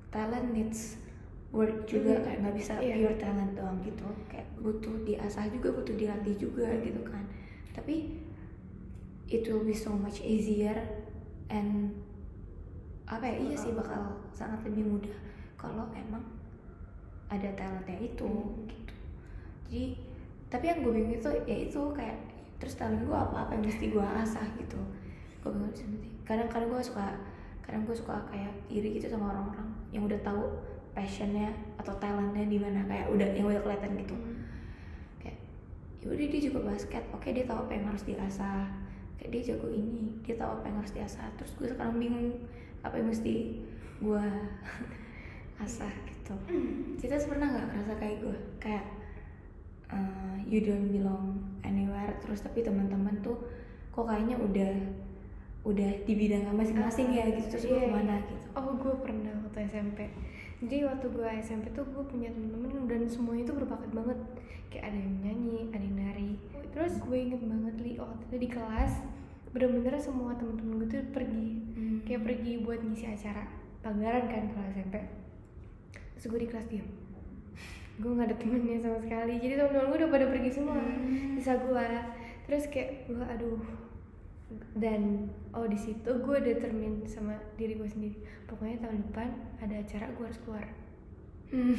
talent 0.10 0.50
needs 0.52 0.98
work 1.54 1.86
juga 1.86 2.20
Hmm, 2.20 2.24
kayak 2.26 2.38
nggak 2.42 2.56
bisa 2.58 2.74
iya. 2.82 2.96
pure 2.98 3.16
talent 3.16 3.52
doang 3.56 3.78
gitu. 3.80 4.08
Kayak 4.28 4.48
butuh 4.60 4.96
diasah 5.06 5.46
juga 5.48 5.70
butuh 5.72 5.96
dilatih 5.96 6.36
juga 6.36 6.68
Hmm. 6.68 6.82
gitu 6.84 7.02
kan. 7.06 7.24
Tapi 7.72 7.96
it 9.30 9.42
will 9.50 9.66
be 9.66 9.74
so 9.74 9.90
much 9.90 10.22
easier 10.22 10.78
and 11.50 11.94
apa 13.06 13.26
ya 13.30 13.38
iya 13.38 13.56
sih 13.58 13.74
bakal 13.74 14.18
sangat 14.34 14.66
lebih 14.66 14.86
mudah 14.98 15.18
kalau 15.58 15.86
emang 15.94 16.22
ada 17.30 17.50
talentnya 17.58 17.98
itu 18.02 18.26
Hmm. 18.26 18.66
gitu. 18.70 18.94
Jadi 19.66 19.86
tapi 20.50 20.66
yang 20.70 20.80
gue 20.86 20.94
bingung 20.94 21.18
itu 21.18 21.30
ya 21.50 21.58
itu 21.70 21.82
kayak 21.94 22.18
terus 22.62 22.78
talent 22.78 23.02
gue 23.02 23.18
apa 23.18 23.46
apa 23.46 23.52
yang 23.58 23.66
mesti 23.66 23.86
gue 23.90 24.06
asah 24.22 24.46
gitu. 24.58 24.78
Gue 25.42 25.50
bingung 25.54 25.74
sih 25.74 25.86
kadang-kadang 26.26 26.70
gue 26.70 26.82
suka 26.82 27.18
kadang 27.66 27.82
gue 27.86 27.98
suka 27.98 28.14
kayak 28.30 28.54
iri 28.70 29.02
gitu 29.02 29.10
sama 29.10 29.34
orang-orang 29.34 29.70
yang 29.90 30.06
udah 30.06 30.18
tahu 30.22 30.42
passionnya 30.94 31.50
atau 31.82 31.94
talentnya 31.98 32.46
di 32.46 32.58
mana 32.62 32.86
kayak 32.86 33.10
udah 33.10 33.30
yang 33.34 33.50
udah 33.50 33.62
kelihatan 33.62 33.98
gitu. 34.02 34.16
Kayak 35.22 35.38
yaudah 36.06 36.28
dia 36.30 36.42
juga 36.42 36.60
basket 36.74 37.04
oke 37.10 37.26
dia 37.26 37.46
tahu 37.46 37.66
apa 37.66 37.72
yang 37.74 37.86
harus 37.90 38.06
diasah 38.06 38.85
kayak 39.18 39.32
dia 39.32 39.42
jago 39.54 39.68
ini 39.72 40.16
dia 40.22 40.36
tahu 40.36 40.60
apa 40.60 40.66
yang 40.68 40.78
harus 40.84 40.94
diasah. 40.94 41.28
Terus 41.40 41.52
gue 41.58 41.68
sekarang 41.72 41.98
bingung 41.98 42.30
apa 42.82 42.96
yang 43.00 43.08
mesti 43.10 43.62
gue 44.02 44.26
asah 45.64 45.94
gitu. 46.10 46.36
Kita 47.00 47.16
pernah 47.26 47.48
nggak 47.54 47.66
ngerasa 47.72 47.94
kayak 47.98 48.18
gue 48.24 48.38
kayak 48.60 48.86
uh, 49.90 50.36
you 50.44 50.62
don't 50.62 50.92
belong 50.92 51.40
anywhere. 51.64 52.14
Terus 52.24 52.44
tapi 52.44 52.62
teman-teman 52.62 53.20
tuh 53.24 53.40
kok 53.96 54.06
kayaknya 54.06 54.36
udah 54.40 54.74
udah 55.66 55.92
di 56.06 56.14
bidangnya 56.14 56.54
masing-masing 56.54 57.10
ya 57.16 57.26
gitu. 57.32 57.48
Terus 57.58 57.66
gue 57.72 57.80
Iya, 57.80 57.88
ke 57.90 57.96
mana 57.96 58.16
iya. 58.20 58.28
gitu. 58.30 58.48
Oh 58.54 58.76
gue 58.78 58.94
pernah 59.02 59.34
waktu 59.48 59.66
SMP 59.66 60.00
Jadi 60.64 60.88
waktu 60.88 61.06
gue 61.12 61.28
SMP 61.44 61.68
tuh 61.76 61.84
gue 61.92 62.04
punya 62.08 62.32
temen-temen 62.32 62.88
dan 62.88 63.04
semuanya 63.12 63.44
tuh 63.52 63.60
berbakat 63.60 63.92
banget. 63.92 64.20
Kayak 64.72 64.92
ada 64.92 64.98
yang 65.00 65.16
nyanyi, 65.20 65.60
ada 65.76 65.84
yang 65.84 65.98
nari. 66.00 66.32
Terus 66.72 67.00
gue 67.00 67.18
inget 67.18 67.42
banget 67.44 67.76
Li 67.80 67.96
waktu 67.96 68.24
itu 68.28 68.36
di 68.36 68.50
kelas 68.52 69.00
Bener-bener 69.56 69.96
semua 69.96 70.36
temen-temen 70.36 70.84
gue 70.84 70.88
tuh 70.92 71.00
pergi. 71.16 71.48
Hmm. 71.76 71.98
Kayak 72.04 72.28
pergi 72.28 72.54
buat 72.60 72.80
ngisi 72.84 73.08
acara 73.08 73.48
pagelaran 73.80 74.28
kan 74.28 74.44
kalau 74.52 74.68
SMP 74.76 74.96
Terus 76.16 76.26
gue 76.28 76.40
di 76.44 76.50
kelas 76.52 76.68
diem. 76.68 76.88
Gue 77.96 78.12
gak 78.12 78.28
ada 78.28 78.36
temennya 78.36 78.78
sama 78.84 79.00
sekali. 79.00 79.40
Jadi 79.40 79.54
temen-temen 79.56 79.88
gue 79.92 79.98
udah 80.04 80.12
pada 80.12 80.26
pergi 80.28 80.50
semua 80.52 80.76
Hmm. 80.80 81.40
Bisa 81.40 81.56
gue 81.60 81.88
Terus 82.46 82.64
kayak 82.68 83.08
gue 83.08 83.24
aduh 83.24 83.85
dan 84.78 85.26
oh 85.52 85.66
di 85.66 85.76
situ 85.76 86.22
gue 86.22 86.38
determin 86.38 87.02
sama 87.10 87.34
diri 87.58 87.76
gue 87.76 87.90
sendiri 87.90 88.16
pokoknya 88.46 88.86
tahun 88.86 89.10
depan 89.10 89.30
ada 89.58 89.76
acara 89.82 90.06
gue 90.14 90.26
harus 90.26 90.42
keluar 90.46 90.66
Hmm. 91.46 91.78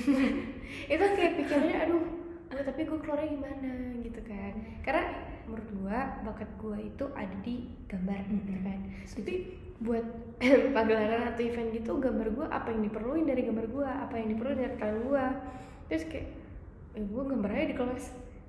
itu 0.94 1.04
kayak 1.18 1.42
pikirannya 1.42 1.75
aduh 1.75 2.06
gue 2.46 2.62
tapi 2.62 2.87
gue 2.87 3.02
keluarnya 3.02 3.35
gimana 3.35 3.99
gitu 3.99 4.23
kan 4.23 4.54
karena 4.87 5.04
menurut 5.50 5.68
gue 5.75 5.99
bakat 6.23 6.50
gue 6.54 6.78
itu 6.87 7.04
ada 7.18 7.37
di 7.42 7.66
gambar 7.90 8.20
gitu 8.30 8.52
Mm-mm. 8.54 8.62
kan 8.62 8.78
Setuju. 9.02 9.26
tapi 9.26 9.35
buat 9.82 10.06
pagelaran 10.78 11.35
atau 11.35 11.42
event 11.42 11.75
gitu 11.75 11.99
gambar 11.99 12.28
gue 12.30 12.46
apa 12.46 12.68
yang 12.70 12.87
diperluin 12.87 13.26
dari 13.26 13.42
gambar 13.42 13.66
gue 13.66 13.88
apa 13.90 14.14
yang 14.14 14.28
diperluin 14.38 14.58
dari 14.62 14.75
tangan 14.78 14.99
gue 15.02 15.25
terus 15.90 16.04
kayak 16.14 16.28
eh, 16.94 17.02
gue 17.02 17.23
gambar 17.26 17.50
aja 17.50 17.66
di 17.66 17.76
kelas 17.76 18.04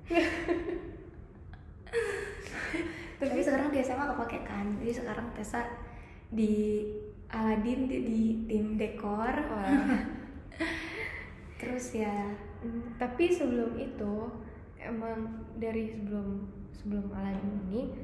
tapi 3.18 3.40
sekarang 3.40 3.68
di 3.68 3.78
SMA 3.80 4.04
kepake 4.08 4.38
kan 4.42 4.66
jadi 4.78 4.92
sekarang 4.94 5.26
Tessa 5.34 5.62
di 6.30 6.86
Aladin 7.28 7.84
di, 7.84 7.96
di 8.04 8.20
tim 8.46 8.74
dekor 8.74 9.34
Wah. 9.50 9.98
terus 11.60 11.94
ya 11.94 12.34
Hmm, 12.58 12.90
tapi 12.98 13.30
sebelum 13.30 13.78
itu 13.78 14.14
emang 14.82 15.46
dari 15.62 15.94
sebelum 15.94 16.42
sebelum 16.74 17.06
Aladin 17.14 17.54
ini 17.70 17.94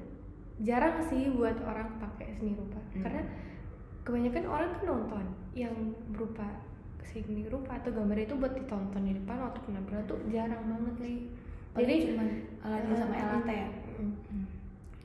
jarang 0.62 1.02
sih 1.02 1.26
buat 1.35 1.59
orang 1.66 1.99
pakai 1.99 2.38
seni 2.38 2.54
rupa 2.54 2.78
Hmm. 2.94 3.02
karena 3.02 3.23
kebanyakan 4.06 4.47
orang 4.47 4.71
kan 4.71 4.85
nonton 4.87 5.25
yang 5.59 5.75
berupa 6.14 6.47
seni 7.02 7.50
rupa 7.50 7.83
atau 7.83 7.90
gambar 7.90 8.14
itu 8.23 8.38
buat 8.38 8.54
ditonton 8.54 9.02
di 9.02 9.18
depan 9.18 9.42
waktu 9.42 9.59
penampilan 9.66 10.06
tuh 10.06 10.23
jarang 10.30 10.62
banget 10.71 10.94
nih 11.02 11.18
jadi 11.75 11.83
jadi 11.83 11.94
cuma 12.06 12.25
Aladin 12.62 12.94
sama 12.94 13.14
LAT 13.18 13.49
ya 13.50 13.68
Mm, 13.94 14.11
Hmm. 14.30 14.44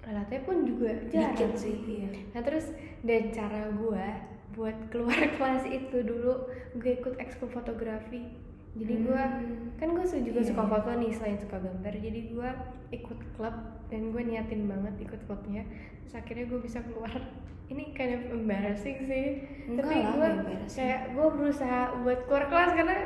LAT 0.10 0.32
pun 0.44 0.66
juga 0.66 0.90
jarang 1.08 1.38
dikit 1.38 1.54
sih 1.56 1.76
iya 1.86 2.10
Nah 2.34 2.42
terus 2.42 2.74
dan 3.02 3.30
cara 3.30 3.70
gue 3.70 4.06
buat 4.50 4.76
keluar 4.90 5.16
kelas 5.38 5.64
itu 5.66 5.98
dulu 6.02 6.50
gue 6.76 6.92
ikut 6.98 7.16
ekskul 7.18 7.48
fotografi. 7.48 8.26
Jadi 8.74 8.94
gue 9.02 9.18
Hmm. 9.18 9.74
kan 9.78 9.90
gue 9.92 10.06
juga 10.06 10.42
Iya, 10.42 10.50
suka 10.50 10.64
iya. 10.66 10.72
foto 10.72 10.90
nih 10.94 11.12
selain 11.12 11.38
suka 11.38 11.58
gambar. 11.58 11.94
Jadi 11.96 12.20
gue 12.30 12.50
ikut 12.92 13.20
klub 13.34 13.56
dan 13.88 14.02
gue 14.10 14.22
niatin 14.22 14.66
banget 14.66 14.94
ikut 15.00 15.22
klubnya. 15.26 15.64
Terus 16.04 16.16
akhirnya 16.16 16.46
gue 16.48 16.60
bisa 16.60 16.80
keluar. 16.84 17.10
Ini 17.72 17.94
kind 17.94 18.14
of 18.14 18.24
embarrassing 18.34 18.98
sih. 19.06 19.26
Enggak 19.70 19.86
Tapi 19.86 19.96
gue 20.02 20.30
kayak 20.68 21.02
gue 21.14 21.28
berusaha 21.30 21.80
buat 22.02 22.20
keluar 22.26 22.46
kelas 22.48 22.72
karena 22.74 22.98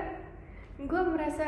gue 0.79 1.01
merasa 1.05 1.47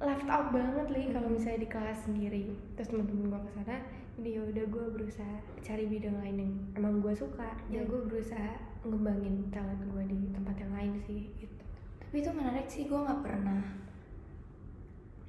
left 0.00 0.26
out 0.26 0.48
banget 0.50 0.86
nih 0.90 1.06
kalau 1.10 1.28
misalnya 1.28 1.60
di 1.60 1.68
kelas 1.68 1.98
sendiri. 2.02 2.42
Terus 2.74 2.88
temen-temen 2.90 3.30
gue 3.30 3.40
ke 3.40 3.50
sana 3.54 3.76
jadi 4.20 4.36
ya 4.36 4.42
udah 4.52 4.64
gue 4.68 4.86
berusaha 5.00 5.36
cari 5.64 5.88
bidang 5.88 6.20
lain 6.20 6.36
yang 6.44 6.52
emang 6.76 7.00
gue 7.00 7.16
suka. 7.16 7.56
Ya 7.72 7.80
Iya. 7.80 7.88
gue 7.88 8.00
berusaha 8.04 8.52
ngembangin 8.84 9.48
talent 9.48 9.80
gue 9.80 10.04
di 10.12 10.28
tempat 10.36 10.60
yang 10.60 10.72
lain 10.76 10.92
sih 11.08 11.32
gitu. 11.40 11.64
Tapi 12.04 12.20
itu 12.20 12.28
menarik 12.28 12.68
sih 12.68 12.84
gue 12.84 13.00
nggak 13.00 13.24
pernah 13.24 13.64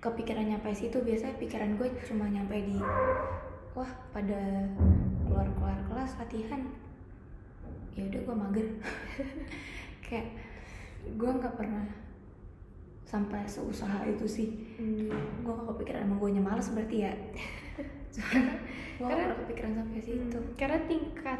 kepikiran 0.04 0.44
nyampe 0.44 0.76
situ. 0.76 1.00
Biasanya 1.00 1.40
pikiran 1.40 1.80
gue 1.80 1.88
cuma 2.04 2.28
nyampe 2.28 2.52
di 2.68 2.76
wah 3.72 3.88
pada 4.12 4.68
keluar 5.24 5.48
keluar 5.56 5.78
kelas 5.88 6.12
latihan. 6.20 6.60
Ya 7.96 8.12
udah 8.12 8.22
gue 8.28 8.36
mager. 8.36 8.68
Kayak 10.04 10.36
gue 11.16 11.32
nggak 11.32 11.56
pernah 11.56 11.88
sampai 13.08 13.48
seusaha 13.48 14.04
itu 14.04 14.28
sih. 14.28 14.50
Hmm. 14.76 15.16
gue 15.48 15.52
gak 15.56 15.80
kepikiran 15.80 16.12
emang 16.12 16.20
gue 16.20 16.44
males 16.44 16.68
berarti 16.76 17.08
ya 17.08 17.16
Karena- 18.13 18.60
pernah 19.00 19.38
kepikiran 19.39 19.74
sampai 19.75 20.00
situ. 20.00 20.38
Hmm, 20.38 20.53
karena 20.56 20.80
tingkat 20.86 21.39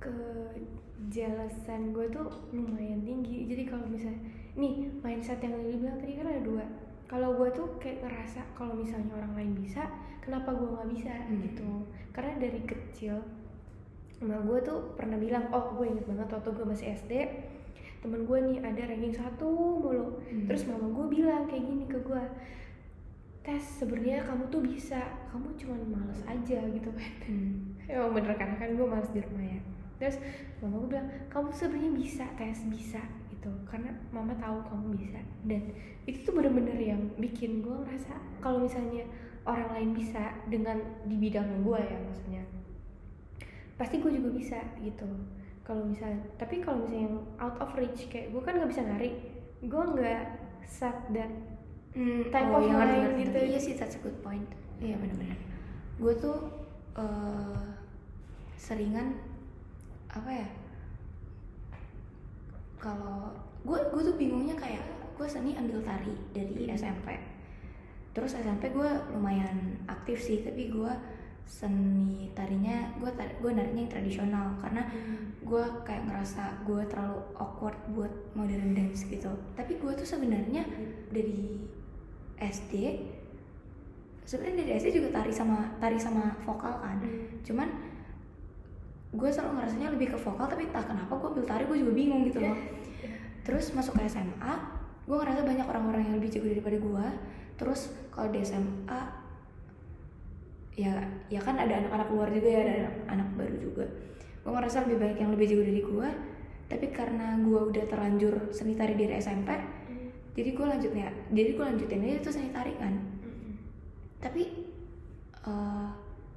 kejelasan 0.00 1.90
gue 1.90 2.06
tuh 2.08 2.28
lumayan 2.50 3.00
tinggi. 3.00 3.46
Jadi 3.46 3.62
kalau 3.64 3.86
misalnya 3.86 4.20
nih 4.52 4.74
mindset 5.00 5.40
yang 5.40 5.56
Lili 5.56 5.78
bilang 5.78 5.96
tadi 5.96 6.12
kan 6.14 6.26
ada 6.26 6.42
dua. 6.42 6.64
Kalau 7.04 7.34
gue 7.34 7.48
tuh 7.50 7.66
kayak 7.76 8.02
ngerasa 8.02 8.40
kalau 8.52 8.74
misalnya 8.74 9.10
orang 9.12 9.32
lain 9.34 9.52
bisa 9.54 9.82
kenapa 10.20 10.52
gue 10.52 10.68
nggak 10.68 10.88
bisa 10.90 11.12
Hmm. 11.12 11.40
gitu. 11.40 11.70
Karena 12.10 12.32
dari 12.36 12.60
kecil 12.62 13.16
emak 14.20 14.44
gue 14.44 14.58
tuh 14.60 14.78
pernah 14.94 15.16
bilang 15.16 15.48
oh 15.48 15.72
gue 15.74 15.88
inget 15.88 16.04
banget 16.04 16.28
waktu 16.28 16.50
gue 16.50 16.66
masih 16.66 16.86
SD 16.92 17.12
temen 18.00 18.24
gue 18.24 18.38
nih 18.42 18.60
ada 18.60 18.82
ranking 18.86 19.12
satu 19.12 19.48
mulu. 19.76 20.20
Hmm. 20.22 20.44
terus 20.44 20.64
mama 20.64 20.88
gue 20.90 21.06
bilang 21.10 21.44
kayak 21.44 21.64
gini 21.64 21.84
ke 21.84 21.96
gue 21.98 22.22
tes 23.40 23.62
sebenarnya 23.80 24.24
kamu 24.24 24.48
tuh 24.52 24.62
bisa. 24.64 25.00
Kamu 25.32 25.56
cuman 25.56 25.80
males 25.88 26.20
aja 26.28 26.58
gitu. 26.70 26.90
Kan 26.92 27.12
Hmm. 27.26 27.74
emang 27.92 28.12
bener 28.16 28.34
kan? 28.36 28.56
Kan 28.60 28.76
gue 28.76 28.86
males 28.86 29.10
di 29.12 29.20
rumah 29.24 29.44
ya. 29.44 29.60
Terus 30.00 30.16
mama 30.64 30.80
gue 30.80 30.96
bilang 30.96 31.08
kamu 31.28 31.48
sebenarnya 31.52 31.92
bisa 31.92 32.24
tes 32.36 32.58
bisa 32.68 33.02
gitu. 33.32 33.50
Karena 33.68 33.92
mama 34.12 34.36
tahu 34.36 34.60
kamu 34.68 34.86
bisa. 34.96 35.20
Dan 35.44 35.72
itu 36.04 36.24
tuh 36.24 36.32
bener-bener 36.36 36.76
yang 36.76 37.02
bikin 37.16 37.64
gue 37.64 37.72
ngerasa 37.72 38.16
kalau 38.40 38.64
misalnya 38.64 39.04
orang 39.48 39.68
lain 39.72 39.90
bisa 39.96 40.36
dengan 40.52 40.76
di 41.08 41.16
bidang 41.16 41.64
gue 41.64 41.80
ya 41.80 41.96
maksudnya 41.96 42.44
pasti 43.80 43.96
gue 43.96 44.12
juga 44.12 44.30
bisa 44.36 44.60
gitu. 44.84 45.08
Kalau 45.64 45.88
misalnya 45.88 46.20
tapi 46.36 46.60
kalau 46.60 46.84
misalnya 46.84 47.08
yang 47.08 47.18
out 47.40 47.56
of 47.64 47.72
reach 47.80 48.12
kayak 48.12 48.28
gue 48.28 48.42
kan 48.44 48.60
nggak 48.60 48.68
bisa 48.68 48.84
nari 48.84 49.16
gue 49.64 49.82
nggak 49.96 50.24
set 50.68 50.96
that 51.16 51.32
Hmm, 51.90 52.22
Type 52.30 52.50
oh, 52.54 52.62
of 52.62 52.70
mind 52.70 52.74
ngerti, 52.78 52.94
gitu. 52.94 53.30
ngerti. 53.34 53.50
Iya 53.50 53.60
sih, 53.60 53.74
that's 53.74 53.96
a 53.98 54.00
good 54.02 54.18
point. 54.22 54.46
Iya 54.78 54.94
benar-benar. 54.96 55.38
Gue 55.98 56.12
tuh 56.16 56.38
eh, 56.94 57.62
seringan 58.54 59.18
apa 60.10 60.30
ya? 60.30 60.48
Kalau 62.78 63.34
gue 63.66 63.78
gue 63.90 64.02
tuh 64.06 64.16
bingungnya 64.16 64.56
kayak 64.56 64.84
gue 65.18 65.26
seni 65.26 65.58
ambil 65.58 65.82
tari 65.82 66.14
dari 66.30 66.70
SMP. 66.72 67.18
Terus 68.14 68.38
SMP 68.38 68.70
gue 68.70 68.90
lumayan 69.12 69.82
aktif 69.90 70.22
sih, 70.22 70.46
tapi 70.46 70.70
gue 70.70 70.92
seni 71.50 72.30
tarinya 72.30 72.94
gue 73.02 73.10
tar 73.18 73.26
gue 73.42 73.50
narinya 73.50 73.82
yang 73.82 73.90
tradisional 73.90 74.54
karena 74.62 74.86
gue 75.42 75.64
kayak 75.82 76.06
ngerasa 76.06 76.62
gue 76.62 76.78
terlalu 76.86 77.18
awkward 77.42 77.74
buat 77.90 78.12
modern 78.38 78.70
dance 78.70 79.02
gitu 79.02 79.34
tapi 79.58 79.74
gue 79.82 79.92
tuh 79.98 80.06
sebenarnya 80.06 80.62
dari 81.10 81.58
SD 82.40 82.74
sebenarnya 84.24 84.64
dari 84.64 84.70
SD 84.78 84.88
juga 85.02 85.20
tari 85.20 85.32
sama 85.34 85.76
tari 85.82 85.98
sama 86.00 86.34
vokal 86.46 86.80
kan. 86.80 86.98
Hmm. 87.02 87.42
cuman 87.42 87.68
gue 89.10 89.26
selalu 89.26 89.58
ngerasanya 89.58 89.88
lebih 89.90 90.14
ke 90.14 90.18
vokal 90.22 90.46
tapi 90.46 90.70
entah 90.70 90.86
kenapa 90.86 91.10
gue 91.18 91.28
ambil 91.34 91.46
tari 91.50 91.66
gue 91.66 91.78
juga 91.82 91.92
bingung 91.92 92.22
gitu 92.30 92.38
loh. 92.40 92.54
Terus 93.46 93.74
masuk 93.74 93.98
ke 93.98 94.06
SMA 94.06 94.54
gue 95.10 95.16
ngerasa 95.18 95.42
banyak 95.42 95.66
orang-orang 95.66 96.02
yang 96.06 96.14
lebih 96.22 96.30
jago 96.30 96.46
daripada 96.46 96.78
gue. 96.78 97.06
Terus 97.58 97.80
kalau 98.14 98.28
di 98.30 98.40
SMA 98.46 99.00
ya 100.78 100.94
ya 101.26 101.40
kan 101.42 101.58
ada 101.58 101.74
anak-anak 101.82 102.08
luar 102.14 102.28
juga 102.30 102.48
ya 102.48 102.60
ada 102.62 102.72
anak, 102.86 102.94
anak 103.10 103.28
baru 103.34 103.56
juga. 103.58 103.84
Gue 104.46 104.52
merasa 104.54 104.86
lebih 104.86 104.96
banyak 105.02 105.18
yang 105.18 105.30
lebih 105.34 105.46
jago 105.50 105.62
dari 105.66 105.82
gue 105.82 106.08
tapi 106.70 106.86
karena 106.94 107.34
gue 107.42 107.60
udah 107.66 107.84
terlanjur 107.90 108.54
seni 108.54 108.78
tari 108.78 108.94
dari 108.94 109.18
SMP 109.18 109.50
jadi 110.40 110.56
gue 110.56 110.66
lanjutnya 110.72 111.12
jadi 111.36 111.50
gue 111.52 111.64
lanjutin 111.68 112.00
aja 112.00 112.18
tuh 112.24 112.32
seni 112.32 112.48
tari 112.48 112.72
kan. 112.80 112.96
Tapi 114.24 114.42
eh, 115.44 115.88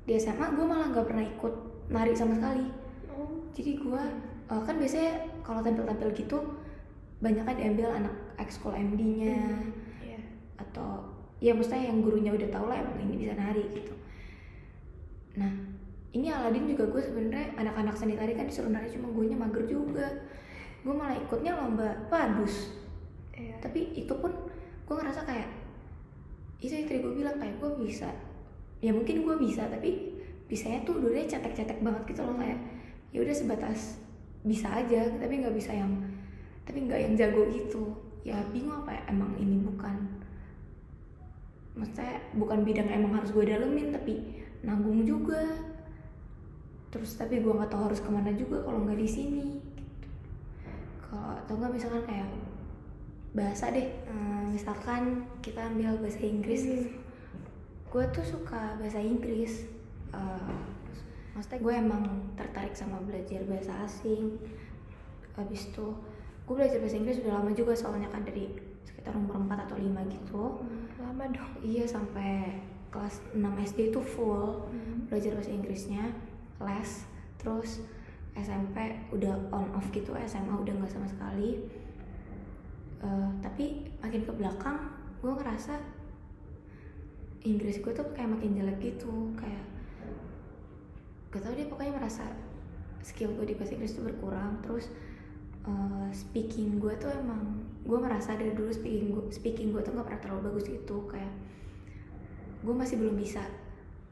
di 0.03 0.13
SMA 0.19 0.43
gue 0.51 0.65
malah 0.67 0.91
nggak 0.91 1.07
pernah 1.07 1.23
ikut 1.23 1.53
nari 1.87 2.11
sama 2.11 2.35
sekali. 2.35 2.67
Oh. 3.15 3.47
Jadi 3.55 3.79
gue 3.79 4.03
eh, 4.51 4.61
kan 4.67 4.75
biasanya 4.75 5.11
kalau 5.47 5.63
tampil-tampil 5.63 6.11
gitu 6.19 6.37
banyak 7.23 7.47
kan 7.47 7.55
diambil 7.55 7.87
anak 7.95 8.15
ekskul 8.35 8.75
MD-nya 8.75 9.39
iya. 10.03 10.19
Atau 10.59 11.07
ya 11.39 11.55
maksudnya 11.55 11.87
yang 11.87 12.03
gurunya 12.03 12.35
udah 12.35 12.49
tau 12.51 12.67
lah 12.67 12.83
emang 12.83 12.99
ini 13.07 13.23
bisa 13.23 13.39
nari 13.39 13.63
gitu. 13.71 13.95
Nah 15.39 15.71
ini 16.11 16.27
Aladin 16.27 16.67
juga 16.67 16.91
gue 16.91 17.01
sebenarnya 17.07 17.55
anak-anak 17.55 17.95
seni 17.95 18.19
tari 18.19 18.35
kan 18.35 18.51
disuruh 18.51 18.67
nari 18.67 18.91
cuma 18.91 19.15
gue 19.15 19.31
nya 19.31 19.39
mager 19.39 19.63
juga. 19.63 20.27
Gue 20.83 20.91
malah 20.91 21.15
ikutnya 21.15 21.55
lomba 21.55 22.11
padus 22.11 22.82
tapi 23.63 23.95
itu 23.95 24.11
pun 24.19 24.27
gue 24.83 24.95
ngerasa 24.99 25.23
kayak 25.23 25.47
itu 26.59 26.75
yang 26.75 26.87
tadi 26.87 26.99
gue 26.99 27.13
bilang 27.15 27.35
kayak 27.39 27.55
gue 27.63 27.71
bisa. 27.87 28.11
Ya 28.83 28.91
mungkin 28.91 29.23
gue 29.23 29.35
bisa 29.39 29.63
tapi 29.71 30.19
bisanya 30.51 30.83
tuh 30.83 30.99
dulunya 30.99 31.23
cetek-cetek 31.23 31.79
banget 31.79 32.03
gitu 32.11 32.27
loh 32.27 32.35
kayak 32.35 32.59
ya 33.15 33.23
udah 33.23 33.31
sebatas 33.31 34.03
bisa 34.43 34.67
aja 34.67 35.07
tapi 35.15 35.39
nggak 35.39 35.55
bisa 35.55 35.71
yang 35.71 35.91
tapi 36.67 36.83
nggak 36.83 36.99
yang 36.99 37.13
jago 37.15 37.47
gitu 37.47 37.95
ya 38.27 38.35
bingung 38.51 38.83
apa 38.83 38.91
ya, 38.91 39.01
emang 39.11 39.31
ini 39.39 39.59
bukan 39.63 39.95
maksudnya 41.73 42.19
bukan 42.35 42.59
bidang 42.67 42.91
emang 42.91 43.17
harus 43.17 43.31
gue 43.31 43.43
dalemin 43.47 43.95
tapi 43.95 44.43
nanggung 44.63 45.07
juga. 45.07 45.43
Terus 46.91 47.17
tapi 47.17 47.41
gue 47.41 47.49
nggak 47.49 47.71
tahu 47.71 47.89
harus 47.89 47.99
ke 48.03 48.09
mana 48.11 48.29
juga 48.35 48.61
kalau 48.63 48.83
nggak 48.83 48.99
di 48.99 49.09
sini. 49.09 49.47
Gitu. 49.73 50.07
kalau 51.01 51.33
atau 51.39 51.53
nggak 51.57 51.71
misalkan 51.73 52.03
kayak 52.05 52.29
bahasa 53.33 53.69
deh. 53.69 53.89
Eh, 53.89 54.43
misalkan 54.47 55.25
kita 55.41 55.65
ambil 55.65 55.97
bahasa 55.97 56.21
Inggris 56.21 56.63
Hmm. 56.63 57.01
gue 57.89 58.05
tuh 58.09 58.25
suka 58.25 58.77
bahasa 58.77 58.97
Inggris. 58.97 59.65
Eh, 60.09 60.53
maksudnya 61.33 61.59
gue 61.59 61.73
emang 61.75 62.03
tertarik 62.33 62.73
sama 62.73 63.01
belajar 63.01 63.41
bahasa 63.43 63.73
asing. 63.81 64.37
Habis 65.33 65.69
itu 65.69 65.87
gue 66.45 66.53
belajar 66.53 66.77
bahasa 66.77 66.97
Inggris 66.97 67.21
udah 67.21 67.41
lama 67.41 67.51
juga 67.51 67.73
soalnya 67.73 68.05
kan 68.07 68.21
dari 68.21 68.53
sekitar 68.83 69.13
umur 69.13 69.41
4 69.41 69.65
atau 69.65 69.77
5 69.77 70.01
gitu. 70.07 70.43
Hmm, 70.61 70.85
lama 71.01 71.25
dong. 71.29 71.51
Iya 71.59 71.85
sampai 71.85 72.61
kelas 72.89 73.25
6 73.33 73.57
SD 73.57 73.89
itu 73.89 73.97
full 73.99 74.69
Hmm. 74.69 75.09
belajar 75.09 75.33
bahasa 75.33 75.49
Inggrisnya 75.49 76.13
les 76.61 76.91
terus 77.37 77.81
SMP 78.33 78.77
udah 79.11 79.33
on 79.49 79.67
off 79.73 79.89
gitu 79.89 80.13
SMA 80.15 80.53
udah 80.55 80.73
nggak 80.73 80.89
sama 80.89 81.05
sekali 81.05 81.59
Eh, 83.03 83.29
tapi 83.43 83.65
makin 83.99 84.23
ke 84.23 84.31
belakang 84.31 84.79
gue 85.19 85.27
ngerasa 85.29 85.75
Inggris 87.43 87.83
gue 87.83 87.91
tuh 87.91 88.07
kayak 88.15 88.31
makin 88.31 88.55
jelek 88.55 88.79
gitu 88.79 89.11
kayak 89.35 89.63
gak 91.27 91.43
tau 91.43 91.51
deh 91.51 91.67
pokoknya 91.67 91.99
merasa 91.99 92.23
skill 93.03 93.35
gue 93.35 93.43
di 93.43 93.55
bahasa 93.59 93.75
Inggris 93.75 93.91
tuh 93.91 94.07
berkurang 94.07 94.63
terus 94.63 94.87
eh, 95.67 96.07
speaking 96.15 96.79
gue 96.79 96.95
tuh 96.95 97.11
emang 97.11 97.59
gue 97.83 97.99
merasa 97.99 98.39
dari 98.39 98.55
dulu 98.55 98.71
speaking 98.71 99.11
gue 99.11 99.23
speaking 99.29 99.75
gue 99.75 99.83
tuh 99.83 99.91
gak 99.91 100.07
pernah 100.07 100.21
terlalu 100.23 100.41
bagus 100.47 100.71
gitu 100.71 101.03
kayak 101.11 101.33
gue 102.63 102.71
masih 102.71 102.95
belum 102.95 103.19
bisa 103.19 103.43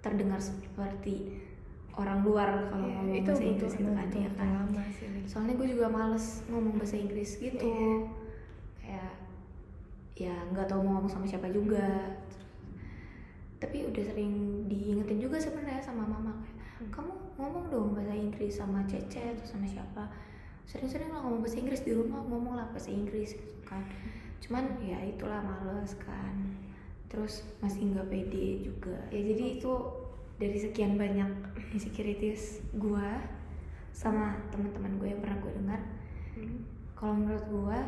terdengar 0.04 0.44
seperti 0.44 1.40
orang 1.96 2.28
luar 2.28 2.68
kalau 2.68 2.84
Iya, 2.84 2.96
ngomong 3.00 3.16
itu 3.16 3.32
bahasa 3.32 3.46
Inggris 3.48 3.74
gitu 3.80 3.92
kan 3.92 4.08
ya 4.12 4.32
kan 4.36 4.48
lama 4.68 4.84
sih 4.92 5.08
Li. 5.08 5.22
soalnya 5.24 5.54
gue 5.56 5.68
juga 5.72 5.88
males 5.88 6.44
ngomong 6.52 6.76
bahasa 6.76 7.00
Inggris 7.00 7.40
gitu 7.40 7.64
Iya. 7.64 8.20
Ya 10.14 10.34
nggak 10.52 10.68
tahu 10.68 10.82
mau 10.82 11.00
ngomong 11.00 11.12
sama 11.12 11.26
siapa 11.26 11.48
juga. 11.50 12.16
Tapi 13.62 13.86
udah 13.86 14.04
sering 14.04 14.66
diingetin 14.66 15.22
juga 15.22 15.38
sebenarnya 15.38 15.82
sama 15.82 16.06
mama 16.06 16.34
kayak 16.42 16.60
Hmm. 16.82 16.90
kamu 16.90 17.14
ngomong 17.38 17.66
dong 17.70 17.88
bahasa 17.94 18.10
Inggris 18.10 18.58
sama 18.58 18.82
Cece 18.90 19.22
atau 19.38 19.46
sama 19.46 19.70
siapa. 19.70 20.10
Sering-sering 20.66 21.14
lah 21.14 21.22
ngomong 21.22 21.46
bahasa 21.46 21.62
Inggris 21.62 21.86
di 21.86 21.94
rumah 21.94 22.26
ngomong 22.26 22.58
lah 22.58 22.66
bahasa 22.74 22.90
Inggris 22.90 23.38
gitu 23.38 23.54
kan. 23.62 23.86
Cuman 24.42 24.82
ya 24.82 24.98
itulah 25.06 25.46
males 25.46 25.94
kan. 26.02 26.34
Terus 27.06 27.46
masih 27.62 27.94
nggak 27.94 28.10
pede 28.10 28.66
juga. 28.66 28.98
Ya 29.14 29.22
jadi 29.22 29.62
itu 29.62 29.74
dari 30.42 30.58
sekian 30.58 30.98
banyak 30.98 31.30
insecurities 31.78 32.66
gue 32.74 33.10
sama 33.94 34.42
teman-teman 34.50 34.98
gue 34.98 35.08
yang 35.14 35.22
pernah 35.22 35.38
gue 35.38 35.54
dengar 35.54 35.82
Hmm. 36.32 36.64
kalau 36.96 37.14
menurut 37.14 37.46
gue 37.46 37.80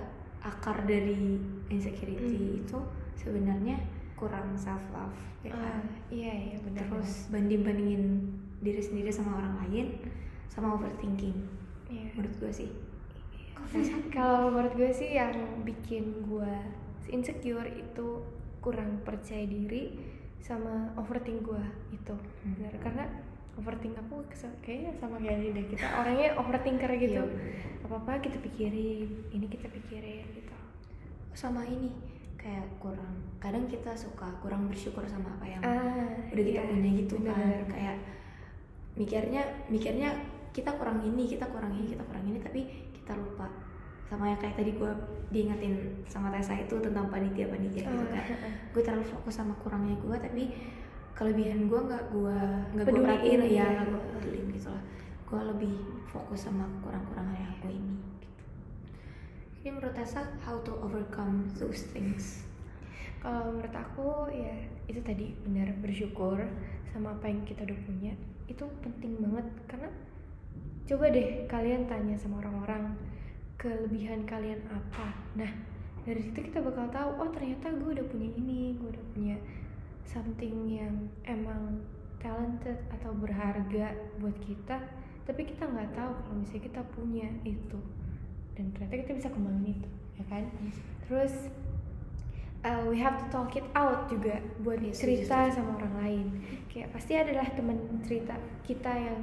akar 0.44 0.84
dari 0.84 1.40
insecurity 1.68 2.36
Hmm. 2.38 2.60
itu 2.60 2.80
sebenarnya 3.16 3.80
kurang 4.14 4.54
self 4.54 4.84
love 4.90 5.16
ya 5.42 5.52
Ah, 5.52 5.80
kan 5.80 5.84
iya 6.10 6.32
iya 6.52 6.58
benar 6.60 6.84
terus 6.86 7.28
banding 7.28 7.64
bandingin 7.64 8.04
diri 8.60 8.80
sendiri 8.80 9.08
sama 9.08 9.36
orang 9.38 9.56
lain 9.62 9.88
sama 10.48 10.74
overthinking 10.74 11.36
Iya. 11.88 12.10
menurut 12.14 12.36
gue 12.38 12.52
sih 12.54 12.70
Kalau 14.12 14.50
menurut 14.50 14.74
gue 14.74 14.92
sih 14.92 15.14
yang 15.14 15.32
bikin 15.64 16.04
gue 16.22 16.54
insecure 17.08 17.68
itu 17.70 18.08
kurang 18.60 19.02
percaya 19.02 19.44
diri 19.44 19.96
sama 20.40 20.92
overthink 20.96 21.44
gue 21.44 21.64
itu 21.90 22.16
Hmm. 22.44 22.56
benar 22.58 22.74
karena 22.80 23.06
overthink 23.54 23.94
aku 23.98 24.26
kayaknya 24.66 24.92
sama 24.98 25.22
kayak 25.22 25.46
Linda 25.46 25.64
kita 25.70 25.86
orangnya 25.86 26.30
overthinker 26.42 26.92
gitu. 26.98 27.22
Iya, 27.22 27.30
bener. 27.30 27.86
apa 27.86 27.96
apa 28.02 28.12
kita 28.26 28.38
pikirin 28.42 29.10
ini 29.30 29.46
kita 29.46 29.68
pikirin 29.70 30.26
gitu. 30.34 30.56
Sama 31.38 31.62
ini 31.70 31.94
kayak 32.40 32.66
kurang 32.82 33.16
kadang 33.40 33.70
kita 33.70 33.96
suka 33.96 34.28
kurang 34.44 34.68
bersyukur 34.68 35.06
sama 35.08 35.32
apa 35.40 35.46
yang 35.48 35.62
ah 35.64 36.12
udah 36.36 36.44
kita 36.44 36.60
iya, 36.60 36.68
punya 36.68 36.92
gitu 37.00 37.16
kan. 37.24 37.40
bener. 37.40 37.64
kayak 37.72 37.98
mikirnya 39.00 39.42
mikirnya 39.72 40.10
kita 40.52 40.76
kurang 40.76 41.00
ini 41.02 41.24
kita 41.26 41.48
kurang 41.50 41.72
ini 41.74 41.94
kita 41.94 42.04
kurang 42.06 42.26
ini 42.28 42.40
tapi 42.42 42.62
kita 42.94 43.14
lupa. 43.18 43.48
Sama 44.04 44.30
yang 44.30 44.38
kayak 44.38 44.60
tadi 44.62 44.78
gue 44.78 44.92
diingetin 45.34 45.74
sama 46.06 46.30
Tessa 46.30 46.54
itu 46.54 46.78
tentang 46.78 47.10
panitia 47.10 47.50
panitia 47.50 47.86
gitu 47.86 48.06
kan. 48.14 48.26
Ah, 48.46 48.54
gue 48.70 48.82
terlalu 48.86 49.06
fokus 49.10 49.42
sama 49.42 49.58
kurangnya 49.58 49.98
gue 49.98 50.18
tapi 50.22 50.44
kelebihan 51.14 51.70
gue 51.70 51.80
nggak 51.80 52.04
gue 52.10 52.40
nggak 52.74 52.86
gue 52.90 53.02
perhatiin 53.02 53.42
ya 53.46 53.66
nggak 53.70 53.88
gue 53.94 54.02
pedulin 54.18 54.46
gitu 54.54 54.70
lah 54.74 54.84
gue 55.30 55.42
lebih 55.54 55.76
fokus 56.10 56.46
sama 56.46 56.66
kurang-kurangan 56.82 57.38
aku 57.58 57.70
ini 57.74 57.98
gitu. 58.22 58.44
ini 59.62 59.70
menurut 59.74 59.94
Tessa 59.94 60.26
how 60.46 60.62
to 60.62 60.74
overcome 60.82 61.50
those 61.58 61.86
things 61.94 62.46
Kalau 63.24 63.56
menurut 63.56 63.72
aku 63.72 64.28
ya 64.36 64.52
itu 64.84 65.00
tadi 65.00 65.32
benar 65.48 65.72
bersyukur 65.80 66.44
sama 66.92 67.16
apa 67.16 67.32
yang 67.32 67.48
kita 67.48 67.64
udah 67.64 67.80
punya 67.88 68.12
itu 68.52 68.68
penting 68.84 69.16
banget 69.24 69.48
karena 69.64 69.90
coba 70.84 71.08
deh 71.08 71.48
kalian 71.48 71.88
tanya 71.88 72.20
sama 72.20 72.44
orang-orang 72.44 72.92
kelebihan 73.56 74.28
kalian 74.28 74.60
apa. 74.68 75.16
Nah 75.40 75.48
dari 76.04 76.20
situ 76.20 76.52
kita 76.52 76.60
bakal 76.60 76.92
tahu 76.92 77.10
oh 77.24 77.30
ternyata 77.32 77.72
gue 77.72 77.90
udah 77.96 78.08
punya 78.12 78.30
ini, 78.36 78.76
gue 78.76 78.92
udah 78.92 79.06
punya 79.16 79.36
something 80.08 80.68
yang 80.68 81.10
emang 81.24 81.84
talented 82.20 82.80
atau 82.92 83.12
berharga 83.16 83.96
buat 84.20 84.36
kita 84.44 84.80
tapi 85.24 85.48
kita 85.48 85.64
nggak 85.68 85.96
tahu 85.96 86.12
kalau 86.20 86.36
misalnya 86.36 86.64
kita 86.68 86.82
punya 86.92 87.28
itu. 87.48 87.80
Dan 88.54 88.70
ternyata 88.76 88.96
kita 89.08 89.14
bisa 89.18 89.30
kembangin 89.32 89.80
itu 89.80 89.90
ya 90.20 90.24
kan? 90.30 90.44
Terus 91.08 91.34
uh, 92.68 92.84
we 92.92 93.00
have 93.00 93.18
to 93.18 93.26
talk 93.32 93.56
it 93.56 93.66
out 93.74 94.06
juga 94.12 94.44
buat 94.62 94.78
setuju, 94.84 95.00
cerita 95.00 95.38
setuju. 95.48 95.56
sama 95.56 95.72
orang 95.80 95.96
lain. 96.04 96.28
Kayak 96.68 96.92
pasti 96.92 97.14
adalah 97.16 97.48
teman 97.56 97.78
cerita 98.04 98.36
kita 98.68 98.92
yang 98.92 99.20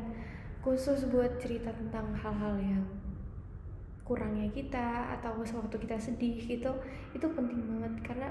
khusus 0.64 1.08
buat 1.08 1.40
cerita 1.40 1.72
tentang 1.72 2.16
hal-hal 2.16 2.56
yang 2.60 2.84
kurangnya 4.04 4.50
kita 4.50 5.14
atau 5.20 5.38
sewaktu 5.46 5.86
kita 5.86 5.94
sedih 5.94 6.36
gitu 6.40 6.72
itu 7.12 7.26
penting 7.28 7.60
banget. 7.68 7.92
Karena 8.02 8.28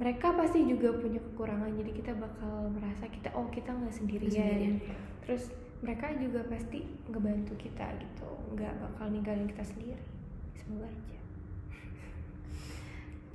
mereka 0.00 0.32
pasti 0.32 0.64
juga 0.64 0.96
punya 0.96 1.20
kekurangan 1.20 1.76
jadi 1.76 1.92
kita 1.92 2.12
bakal 2.16 2.72
merasa 2.72 3.04
kita 3.12 3.28
oh 3.36 3.52
kita 3.52 3.68
nggak 3.68 3.92
sendirian. 3.92 4.32
Sendirian. 4.32 4.76
terus 5.28 5.52
mereka 5.84 6.08
juga 6.16 6.40
pasti 6.48 6.88
ngebantu 7.12 7.52
kita 7.60 7.84
gitu 8.00 8.28
nggak 8.56 8.72
bakal 8.80 9.12
ninggalin 9.12 9.44
kita 9.44 9.60
sendiri 9.60 10.00
semoga 10.56 10.88
aja 10.88 11.20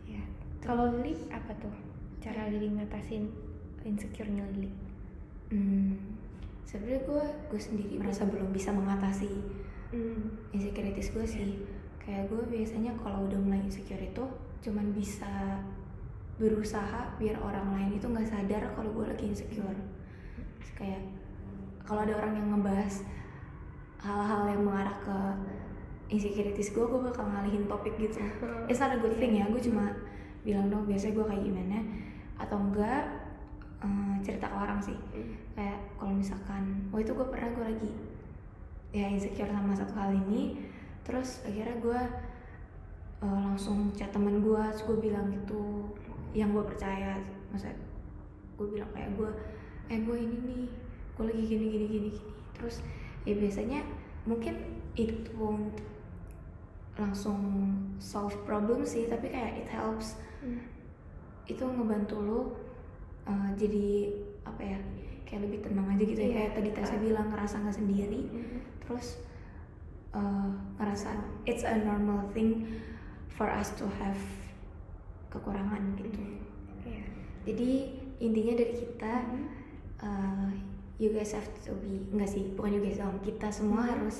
ya 0.18 0.24
kalau 0.66 0.90
Lili 0.98 1.30
apa 1.30 1.54
tuh 1.62 1.74
cara 2.18 2.50
Lili 2.50 2.74
ngatasin 2.74 3.30
insecure-nya 3.86 4.50
Lili 4.58 4.74
hmm, 5.54 5.94
sebenarnya 6.66 7.06
gue 7.06 7.26
gue 7.54 7.62
sendiri 7.62 8.02
merasa 8.02 8.26
belum 8.26 8.50
bisa 8.50 8.74
mengatasi 8.74 9.30
hmm. 9.94 10.50
insecurities 10.50 11.14
gue 11.14 11.26
sih 11.30 11.62
kayak 12.02 12.26
gue 12.26 12.42
biasanya 12.50 12.98
kalau 12.98 13.30
udah 13.30 13.38
mulai 13.38 13.62
insecure 13.62 14.02
itu 14.02 14.26
cuman 14.66 14.90
bisa 14.98 15.62
berusaha 16.36 17.16
biar 17.16 17.40
orang 17.40 17.72
lain 17.72 17.92
itu 17.96 18.06
nggak 18.12 18.28
sadar 18.28 18.64
kalau 18.76 18.92
gue 18.92 19.06
lagi 19.08 19.32
insecure. 19.32 19.80
Terus 20.60 20.72
kayak 20.76 21.02
kalau 21.88 22.04
ada 22.04 22.14
orang 22.20 22.34
yang 22.36 22.48
ngebahas 22.52 23.08
hal-hal 24.04 24.42
yang 24.52 24.62
mengarah 24.68 24.98
ke 25.00 25.18
insecurities 26.12 26.76
gue 26.76 26.86
gue 26.86 27.02
bakal 27.02 27.26
ngalihin 27.32 27.66
topik 27.72 27.96
gitu. 27.96 28.20
It's 28.68 28.84
not 28.84 28.94
a 28.94 29.00
good 29.00 29.16
thing 29.16 29.40
ya 29.40 29.48
gue 29.48 29.62
cuma 29.64 29.96
bilang 30.44 30.68
dong 30.70 30.86
biasanya 30.86 31.14
gue 31.16 31.26
kayak 31.32 31.44
gimana. 31.48 31.78
Atau 32.36 32.58
enggak 32.60 33.04
eh, 33.80 34.16
cerita 34.20 34.52
ke 34.52 34.56
orang 34.60 34.80
sih. 34.84 34.98
Kayak 35.56 35.80
kalau 35.96 36.14
misalkan 36.14 36.92
oh 36.92 37.00
itu 37.00 37.16
gue 37.16 37.28
pernah 37.32 37.50
gue 37.56 37.66
lagi 37.72 37.92
ya 38.92 39.08
insecure 39.08 39.48
sama 39.48 39.72
satu 39.72 39.96
hal 39.96 40.12
ini. 40.12 40.60
Terus 41.08 41.48
akhirnya 41.48 41.80
gue 41.80 42.00
eh, 43.24 43.40
langsung 43.40 43.96
chat 43.96 44.12
temen 44.12 44.44
gue 44.44 44.64
terus 44.76 44.84
gue 44.84 44.98
bilang 45.00 45.32
gitu 45.32 45.96
yang 46.36 46.52
gue 46.52 46.62
percaya 46.62 47.16
masa 47.50 47.72
gue 48.56 48.68
bilang 48.68 48.92
kayak 48.92 49.16
gue 49.16 49.30
eh 49.88 50.00
gue 50.00 50.18
ini 50.20 50.38
nih 50.44 50.64
gue 51.16 51.24
lagi 51.26 51.44
gini 51.44 51.66
gini 51.66 51.86
gini 51.88 52.10
gini 52.12 52.12
terus 52.52 52.84
ya 53.24 53.34
biasanya 53.34 53.80
mungkin 54.24 54.60
it 54.94 55.32
won't 55.34 55.80
langsung 56.96 57.40
solve 58.00 58.36
problem 58.44 58.84
sih 58.84 59.08
tapi 59.08 59.28
kayak 59.28 59.64
it 59.64 59.70
helps 59.70 60.20
Hmm. 60.40 60.62
itu 61.50 61.64
ngebantu 61.66 62.22
lo 62.22 62.42
uh, 63.26 63.50
jadi 63.58 64.14
apa 64.46 64.62
ya 64.62 64.78
kayak 65.26 65.42
lebih 65.50 65.60
tenang 65.66 65.90
aja 65.90 66.04
gitu 66.06 66.22
ya 66.22 66.28
Iya. 66.28 66.36
kayak 66.38 66.52
tadi 66.54 66.70
Tessa 66.70 66.96
bilang 67.02 67.34
ngerasa 67.34 67.66
nggak 67.66 67.78
sendiri 67.82 68.22
Hmm. 68.30 68.62
terus 68.86 69.18
uh, 70.14 70.54
ngerasa 70.78 71.18
it's 71.50 71.66
a 71.66 71.74
normal 71.82 72.30
thing 72.30 72.78
for 73.34 73.50
us 73.50 73.74
to 73.74 73.90
have 73.98 74.20
kekurangan 75.36 75.84
gitu 76.00 76.22
Iya. 76.86 77.04
jadi 77.44 77.70
intinya 78.20 78.54
dari 78.56 78.74
kita 78.74 79.14
Hmm. 79.22 79.46
uh, 80.00 80.50
you 80.96 81.12
guys 81.12 81.36
have 81.36 81.48
to 81.60 81.76
be 81.84 82.00
enggak 82.10 82.32
sih 82.32 82.56
bukan 82.56 82.80
you 82.80 82.82
guys 82.82 82.98
dong 82.98 83.20
kita 83.20 83.52
semua 83.52 83.84
Mhm. 83.84 83.92
harus 83.92 84.18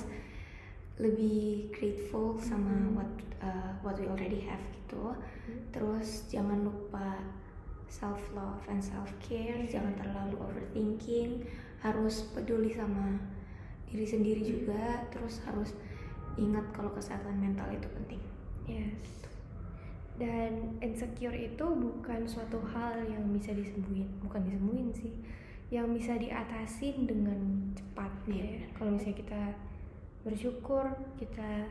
lebih 0.96 1.68
grateful 1.72 2.36
sama 2.36 2.72
Mhm. 2.72 2.96
what 2.96 3.10
uh, 3.40 3.72
what 3.80 3.96
we 3.96 4.08
already 4.08 4.44
have 4.44 4.60
gitu 4.72 5.12
Hmm. 5.12 5.60
terus 5.70 6.28
jangan 6.28 6.64
lupa 6.64 7.20
self 7.86 8.18
love 8.32 8.60
and 8.66 8.82
self 8.82 9.08
care 9.22 9.62
jangan 9.64 9.94
terlalu 9.94 10.36
overthinking 10.36 11.44
harus 11.80 12.26
peduli 12.32 12.72
sama 12.72 13.14
diri 13.86 14.02
sendiri 14.02 14.42
juga 14.42 15.06
terus 15.08 15.38
harus 15.46 15.70
ingat 16.36 16.66
kalau 16.74 16.90
kesehatan 16.90 17.38
mental 17.38 17.68
itu 17.70 17.86
penting 17.94 18.20
Yes. 18.66 18.98
Dan 20.16 20.80
insecure 20.80 21.36
itu 21.36 21.66
bukan 21.66 22.24
suatu 22.24 22.56
hal 22.72 23.04
yang 23.04 23.20
bisa 23.36 23.52
disembuhin, 23.52 24.08
bukan 24.24 24.40
disembuhin 24.48 24.88
sih, 24.88 25.12
yang 25.68 25.92
bisa 25.92 26.16
diatasin 26.16 27.04
dengan 27.04 27.36
cepat 27.76 28.08
Iya, 28.24 28.32
ya. 28.32 28.44
benar. 28.64 28.70
Kalau 28.80 28.90
misalnya 28.96 29.18
kita 29.20 29.42
bersyukur, 30.24 30.84
kita 31.20 31.68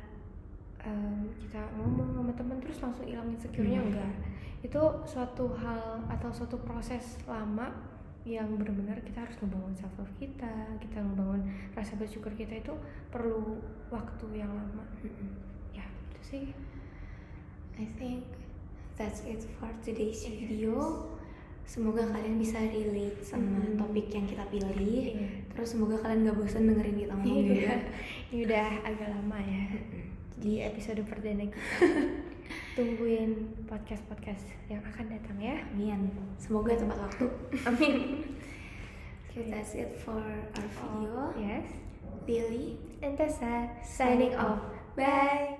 em, 0.80 1.26
kita 1.42 1.58
ngomong 1.74 2.14
sama 2.14 2.34
teman 2.38 2.62
terus 2.62 2.78
langsung 2.78 3.10
hilang 3.10 3.26
insecure-nya 3.34 3.82
Hmm. 3.82 3.90
enggak. 3.90 4.14
Itu 4.62 4.82
suatu 5.10 5.50
hal 5.58 6.06
atau 6.06 6.30
suatu 6.30 6.62
proses 6.62 7.18
lama 7.26 7.74
yang 8.22 8.58
benar-benar 8.58 9.02
kita 9.02 9.22
harus 9.26 9.38
ngebangun 9.38 9.74
self 9.74 9.94
love 9.98 10.14
kita, 10.18 10.50
kita 10.78 10.98
ngebangun 10.98 11.42
rasa 11.74 11.98
bersyukur 11.98 12.30
kita 12.34 12.62
itu 12.62 12.74
perlu 13.10 13.58
waktu 13.90 14.26
yang 14.34 14.50
lama. 14.50 14.86
Ya, 15.74 15.86
itu 16.14 16.22
sih. 16.22 16.46
I 17.76 17.86
think 17.98 18.24
that's 18.96 19.22
it 19.24 19.44
for 19.60 19.68
today's 19.84 20.24
video. 20.24 21.12
Semoga 21.66 22.06
kalian 22.08 22.38
bisa 22.38 22.62
relate 22.62 23.20
sama 23.20 23.58
Hmm. 23.58 23.76
topik 23.76 24.14
yang 24.14 24.30
kita 24.30 24.46
pilih. 24.48 25.18
Iya. 25.18 25.28
Terus 25.50 25.74
semoga 25.74 25.98
kalian 25.98 26.24
gak 26.24 26.38
bosan 26.38 26.70
dengerin 26.70 26.96
kita 26.96 27.14
ngomong 27.18 27.36
Iya, 27.36 27.50
juga. 27.50 27.76
ini 28.30 28.38
udah 28.46 28.68
agak 28.86 29.10
lama 29.12 29.40
ya 29.42 29.64
di 30.38 30.62
episode 30.62 31.02
perdana 31.04 31.50
kita. 31.50 31.74
Tungguin 32.78 33.32
podcast-podcast 33.66 34.46
yang 34.68 34.84
akan 34.86 35.06
datang 35.10 35.38
ya. 35.42 35.58
Amin. 35.74 36.12
Semoga 36.38 36.78
tepat 36.78 36.98
waktu. 37.02 37.26
Amin. 37.66 37.96
Okay, 39.36 39.52
that's 39.52 39.76
it 39.76 39.92
for 40.00 40.16
our 40.16 40.64
video. 40.72 41.28
Yes. 41.36 41.68
Lily 42.24 42.80
And 43.04 43.20
Tessa 43.20 43.68
signing 43.84 44.32
off. 44.32 44.64
Bye. 44.96 45.60